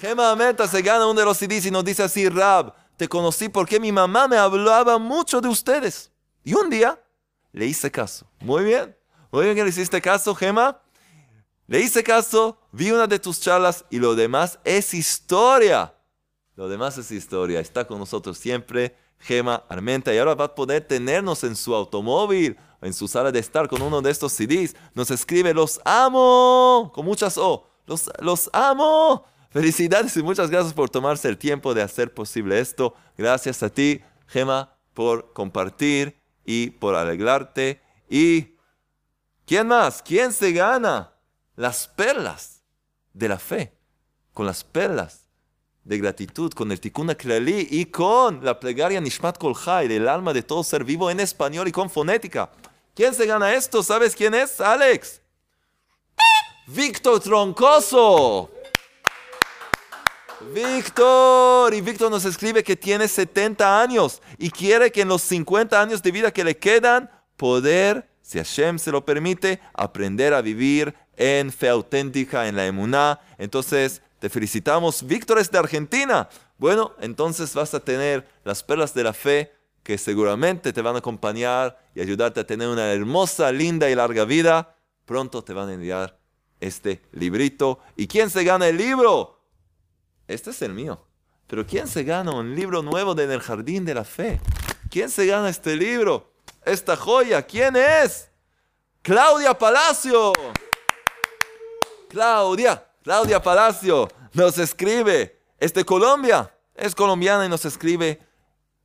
Gema 0.02 0.36
Meta 0.36 0.68
se 0.68 0.82
gana 0.82 1.06
uno 1.06 1.20
de 1.20 1.26
los 1.26 1.38
CDs 1.38 1.68
y 1.68 1.70
nos 1.70 1.86
dice 1.86 2.02
así, 2.02 2.28
Rab, 2.28 2.74
te 2.98 3.08
conocí 3.08 3.50
porque 3.50 3.80
mi 3.80 3.92
mamá 3.92 4.28
me 4.28 4.36
hablaba 4.36 4.98
mucho 4.98 5.40
de 5.40 5.48
ustedes. 5.48 6.12
Y 6.44 6.56
un 6.56 6.72
día 6.72 7.00
le 7.52 7.68
hice 7.68 7.92
caso. 7.92 8.26
Muy 8.40 8.64
bien. 8.64 8.98
Muy 9.32 9.44
bien 9.44 9.56
que 9.56 9.64
le 9.64 9.70
hiciste 9.70 10.02
caso, 10.02 10.34
Gema. 10.34 10.82
Le 11.68 11.82
hice 11.82 12.04
caso, 12.04 12.58
vi 12.72 12.90
una 12.90 13.06
de 13.06 13.20
tus 13.20 13.40
charlas 13.40 13.86
y 13.92 14.00
lo 14.00 14.16
demás 14.16 14.58
es 14.64 14.92
historia. 14.96 15.94
Lo 16.56 16.68
demás 16.68 16.98
es 16.98 17.12
historia. 17.12 17.60
Está 17.60 17.86
con 17.86 18.00
nosotros 18.00 18.40
siempre 18.40 18.96
Gema 19.20 19.66
Armenta 19.70 20.12
y 20.12 20.18
ahora 20.18 20.34
va 20.34 20.46
a 20.46 20.56
poder 20.56 20.84
tenernos 20.84 21.44
en 21.44 21.56
su 21.56 21.76
automóvil, 21.76 22.58
en 22.82 22.96
su 22.96 23.08
sala 23.08 23.32
de 23.32 23.38
estar 23.38 23.68
con 23.68 23.84
uno 23.84 24.02
de 24.02 24.10
estos 24.10 24.34
CDs. 24.34 24.76
Nos 24.96 25.12
escribe, 25.12 25.54
los 25.54 25.80
amo, 25.86 26.92
con 26.92 27.06
muchas 27.06 27.38
O. 27.38 27.68
Los, 27.86 28.10
los 28.20 28.50
amo. 28.52 29.28
Felicidades 29.52 30.16
y 30.16 30.24
muchas 30.24 30.50
gracias 30.50 30.74
por 30.74 30.90
tomarse 30.90 31.28
el 31.28 31.38
tiempo 31.38 31.74
de 31.74 31.82
hacer 31.82 32.14
posible 32.14 32.62
esto. 32.62 32.96
Gracias 33.18 33.62
a 33.64 33.70
ti, 33.70 34.02
Gema, 34.28 34.78
por 34.94 35.34
compartir 35.34 36.18
y 36.46 36.70
por 36.70 36.96
alegrarte. 36.96 37.82
¿Y 38.10 38.56
quién 39.46 39.68
más? 39.68 40.02
¿Quién 40.02 40.32
se 40.32 40.54
gana 40.54 41.14
las 41.58 41.86
perlas 41.90 42.64
de 43.12 43.28
la 43.28 43.38
fe? 43.38 43.78
Con 44.34 44.46
las 44.46 44.64
perlas 44.64 45.28
de 45.84 45.98
gratitud, 45.98 46.54
con 46.54 46.72
el 46.72 46.80
Tikkun 46.80 47.10
Aklali 47.10 47.68
y 47.72 47.86
con 47.88 48.46
la 48.46 48.58
plegaria 48.58 49.02
Nishmat 49.02 49.38
Kol 49.38 49.56
del 49.86 50.08
alma 50.08 50.32
de 50.32 50.44
todo 50.44 50.64
ser 50.64 50.86
vivo 50.86 51.12
en 51.12 51.20
español 51.20 51.68
y 51.68 51.74
con 51.74 51.90
fonética. 51.90 52.50
¿Quién 52.96 53.14
se 53.14 53.26
gana 53.26 53.54
esto? 53.54 53.84
¿Sabes 53.84 54.16
quién 54.16 54.34
es, 54.34 54.62
Alex? 54.62 55.22
Víctor 56.68 57.20
Troncoso. 57.20 58.50
Víctor, 60.54 61.74
y 61.74 61.82
Víctor 61.82 62.10
nos 62.12 62.26
escribe 62.26 62.64
que 62.64 62.76
tiene 62.76 63.08
70 63.08 63.82
años 63.82 64.22
y 64.38 64.50
quiere 64.50 64.92
que 64.92 65.02
en 65.02 65.08
los 65.08 65.22
50 65.22 65.80
años 65.80 66.02
de 66.02 66.12
vida 66.12 66.32
que 66.32 66.44
le 66.44 66.58
quedan, 66.58 67.10
poder, 67.38 68.10
si 68.22 68.38
Hashem 68.38 68.80
se 68.80 68.92
lo 68.92 69.06
permite, 69.06 69.62
aprender 69.74 70.34
a 70.34 70.42
vivir 70.42 70.94
en 71.16 71.52
fe 71.52 71.70
auténtica, 71.70 72.48
en 72.48 72.56
la 72.56 72.66
emuná. 72.66 73.20
Entonces, 73.38 74.02
Te 74.22 74.30
felicitamos, 74.30 75.02
Víctor 75.08 75.40
es 75.40 75.50
de 75.50 75.58
Argentina. 75.58 76.30
Bueno, 76.60 76.94
entonces 77.00 77.56
vas 77.56 77.74
a 77.74 77.80
tener 77.80 78.28
las 78.44 78.62
perlas 78.62 78.94
de 78.94 79.04
la 79.04 79.14
fe 79.14 79.52
que 79.82 79.98
seguramente 79.98 80.72
te 80.72 80.82
van 80.84 80.94
a 80.94 81.00
acompañar 81.00 81.80
y 81.96 82.02
ayudarte 82.02 82.40
a 82.40 82.46
tener 82.46 82.68
una 82.68 82.94
hermosa, 82.94 83.52
linda 83.52 83.90
y 83.90 83.96
larga 83.96 84.24
vida. 84.24 84.76
Pronto 85.06 85.44
te 85.44 85.54
van 85.54 85.70
a 85.70 85.74
enviar 85.74 86.20
este 86.60 87.02
librito. 87.14 87.80
¿Y 87.96 88.06
quién 88.06 88.30
se 88.30 88.44
gana 88.44 88.68
el 88.68 88.78
libro? 88.78 89.41
Este 90.32 90.52
es 90.52 90.62
el 90.62 90.74
mío. 90.74 91.06
Pero 91.48 91.68
¿quién 91.68 91.88
se 91.88 92.04
gana 92.04 92.32
un 92.32 92.56
libro 92.56 92.82
nuevo 92.82 93.14
de 93.14 93.26
En 93.26 93.32
el 93.32 93.42
Jardín 93.42 93.84
de 93.84 93.94
la 93.94 94.06
Fe? 94.06 94.40
¿Quién 94.90 95.10
se 95.10 95.26
gana 95.26 95.50
este 95.50 95.76
libro? 95.76 96.32
Esta 96.64 96.96
joya, 96.96 97.42
¿quién 97.46 97.76
es? 97.76 98.30
Claudia 99.02 99.58
Palacio. 99.58 100.32
Claudia, 102.08 102.88
Claudia 103.04 103.42
Palacio 103.42 104.08
nos 104.34 104.58
escribe, 104.58 105.40
es 105.60 105.74
de 105.74 105.84
Colombia, 105.84 106.54
es 106.76 106.96
colombiana 106.96 107.46
y 107.46 107.50
nos 107.50 107.66
escribe, 107.66 108.20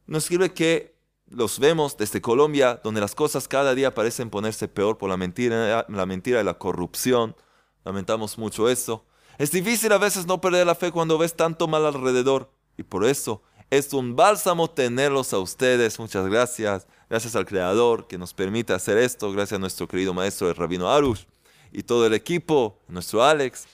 nos 0.07 0.25
escribe 0.25 0.53
que 0.53 0.97
los 1.29 1.59
vemos 1.59 1.97
desde 1.97 2.21
Colombia, 2.21 2.81
donde 2.83 3.01
las 3.01 3.15
cosas 3.15 3.49
cada 3.49 3.75
día 3.75 3.95
parecen 3.95 4.31
ponerse 4.31 4.69
peor 4.69 4.97
por 4.99 5.11
la 5.11 5.17
mentira, 5.17 5.85
la 5.89 6.07
mentira 6.07 6.41
y 6.41 6.45
la 6.45 6.55
corrupción. 6.55 7.37
Lamentamos 7.85 8.39
mucho 8.39 8.69
eso. 8.69 9.05
Es 9.39 9.51
difícil 9.51 9.93
a 9.93 9.99
veces 9.99 10.27
no 10.27 10.41
perder 10.41 10.67
la 10.67 10.75
fe 10.75 10.91
cuando 10.91 11.19
ves 11.19 11.35
tanto 11.35 11.69
mal 11.69 11.85
alrededor. 11.85 12.51
Y 12.79 12.83
por 12.83 13.05
eso 13.05 13.43
es 13.71 13.93
un 13.93 14.17
bálsamo 14.17 14.71
tenerlos 14.71 15.33
a 15.33 15.39
ustedes. 15.39 15.99
Muchas 15.99 16.27
gracias. 16.27 16.87
Gracias 17.09 17.37
al 17.37 17.47
Creador 17.47 18.07
que 18.07 18.19
nos 18.19 18.33
permite 18.33 18.73
hacer 18.73 18.97
esto. 18.99 19.31
Gracias 19.33 19.59
a 19.59 19.61
nuestro 19.61 19.87
querido 19.87 20.15
maestro, 20.15 20.49
el 20.49 20.57
Rabino 20.57 20.91
Arush 20.91 21.25
y 21.73 21.83
todo 21.83 22.07
el 22.07 22.15
equipo, 22.15 22.79
nuestro 22.89 23.23
Alex. 23.23 23.67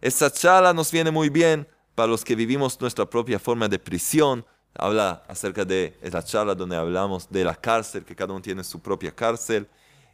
Esta 0.00 0.30
charla 0.30 0.72
nos 0.72 0.90
viene 0.90 1.10
muy 1.10 1.28
bien 1.28 1.68
para 1.94 2.08
los 2.08 2.24
que 2.24 2.34
vivimos 2.34 2.80
nuestra 2.80 3.08
propia 3.08 3.38
forma 3.38 3.68
de 3.68 3.78
prisión. 3.78 4.44
Habla 4.74 5.24
acerca 5.28 5.64
de 5.64 5.96
esa 6.02 6.22
charla 6.22 6.54
donde 6.54 6.76
hablamos 6.76 7.28
de 7.30 7.44
la 7.44 7.54
cárcel, 7.54 8.04
que 8.04 8.14
cada 8.14 8.32
uno 8.32 8.42
tiene 8.42 8.64
su 8.64 8.80
propia 8.80 9.14
cárcel. 9.14 9.68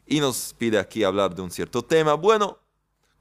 Y 0.06 0.20
nos 0.20 0.54
pide 0.56 0.78
aquí 0.78 1.02
hablar 1.02 1.34
de 1.34 1.42
un 1.42 1.50
cierto 1.50 1.82
tema. 1.82 2.14
Bueno, 2.14 2.58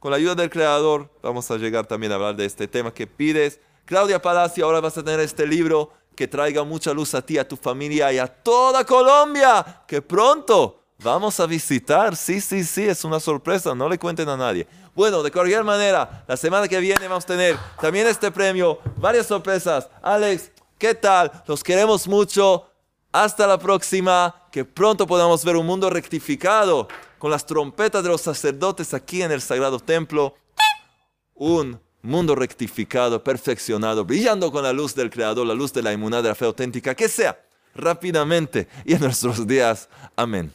con 0.04 0.12
la 0.12 0.18
ayuda 0.18 0.36
del 0.36 0.50
Creador 0.50 1.10
vamos 1.22 1.50
a 1.50 1.56
llegar 1.56 1.86
también 1.86 2.12
a 2.12 2.16
hablar 2.16 2.36
de 2.36 2.44
este 2.44 2.68
tema 2.68 2.94
que 2.94 3.08
pides. 3.08 3.62
Claudia 3.86 4.22
Palacio, 4.22 4.66
ahora 4.66 4.82
vas 4.82 4.98
a 4.98 5.02
tener 5.02 5.22
este 5.22 5.48
libro 5.48 5.94
que 6.14 6.28
traiga 6.28 6.66
mucha 6.66 6.94
luz 6.94 7.16
a 7.16 7.22
ti, 7.22 7.38
a 7.38 7.48
tu 7.48 7.56
familia 7.56 8.12
y 8.12 8.20
a 8.20 8.28
toda 8.28 8.84
Colombia, 8.84 9.84
que 9.88 10.02
pronto 10.02 10.82
Vamos 11.02 11.40
a 11.40 11.46
visitar, 11.46 12.16
sí, 12.16 12.40
sí, 12.40 12.64
sí, 12.64 12.84
es 12.84 13.04
una 13.04 13.20
sorpresa, 13.20 13.76
no 13.76 13.90
le 13.90 13.98
cuenten 13.98 14.30
a 14.30 14.38
nadie. 14.38 14.66
Bueno, 14.96 15.22
de 15.22 15.32
cualquier 15.32 15.64
manera, 15.64 16.24
la 16.28 16.38
semana 16.38 16.68
que 16.68 16.80
viene 16.80 17.08
vamos 17.10 17.26
a 17.26 17.28
tener 17.28 17.58
también 17.82 18.08
este 18.08 18.32
premio, 18.32 18.80
varias 18.98 19.28
sorpresas. 19.28 19.90
Alex, 20.02 20.52
¿qué 20.78 20.96
tal? 20.96 21.30
Los 21.46 21.62
queremos 21.62 22.08
mucho. 22.08 22.70
Hasta 23.12 23.46
la 23.46 23.58
próxima, 23.58 24.48
que 24.52 24.64
pronto 24.64 25.06
podamos 25.06 25.44
ver 25.44 25.58
un 25.58 25.66
mundo 25.66 25.90
rectificado 25.90 26.88
con 27.24 27.32
las 27.32 27.46
trompetas 27.46 28.04
de 28.04 28.10
los 28.10 28.20
sacerdotes 28.20 28.94
aquí 28.94 29.22
en 29.22 29.32
el 29.32 29.40
Sagrado 29.40 29.80
Templo. 29.80 30.36
Un 31.36 31.80
mundo 32.02 32.36
rectificado, 32.36 33.24
perfeccionado, 33.24 34.04
brillando 34.04 34.52
con 34.52 34.62
la 34.62 34.74
luz 34.74 34.94
del 34.94 35.10
Creador, 35.10 35.48
la 35.48 35.54
luz 35.54 35.72
de 35.72 35.84
la 35.84 35.94
inmunidad 35.94 36.22
de 36.22 36.28
la 36.28 36.36
fe 36.36 36.44
auténtica, 36.44 36.94
que 36.94 37.08
sea 37.08 37.42
rápidamente 37.76 38.68
y 38.84 38.96
en 38.96 39.00
nuestros 39.00 39.48
días. 39.48 39.88
Amén. 40.18 40.52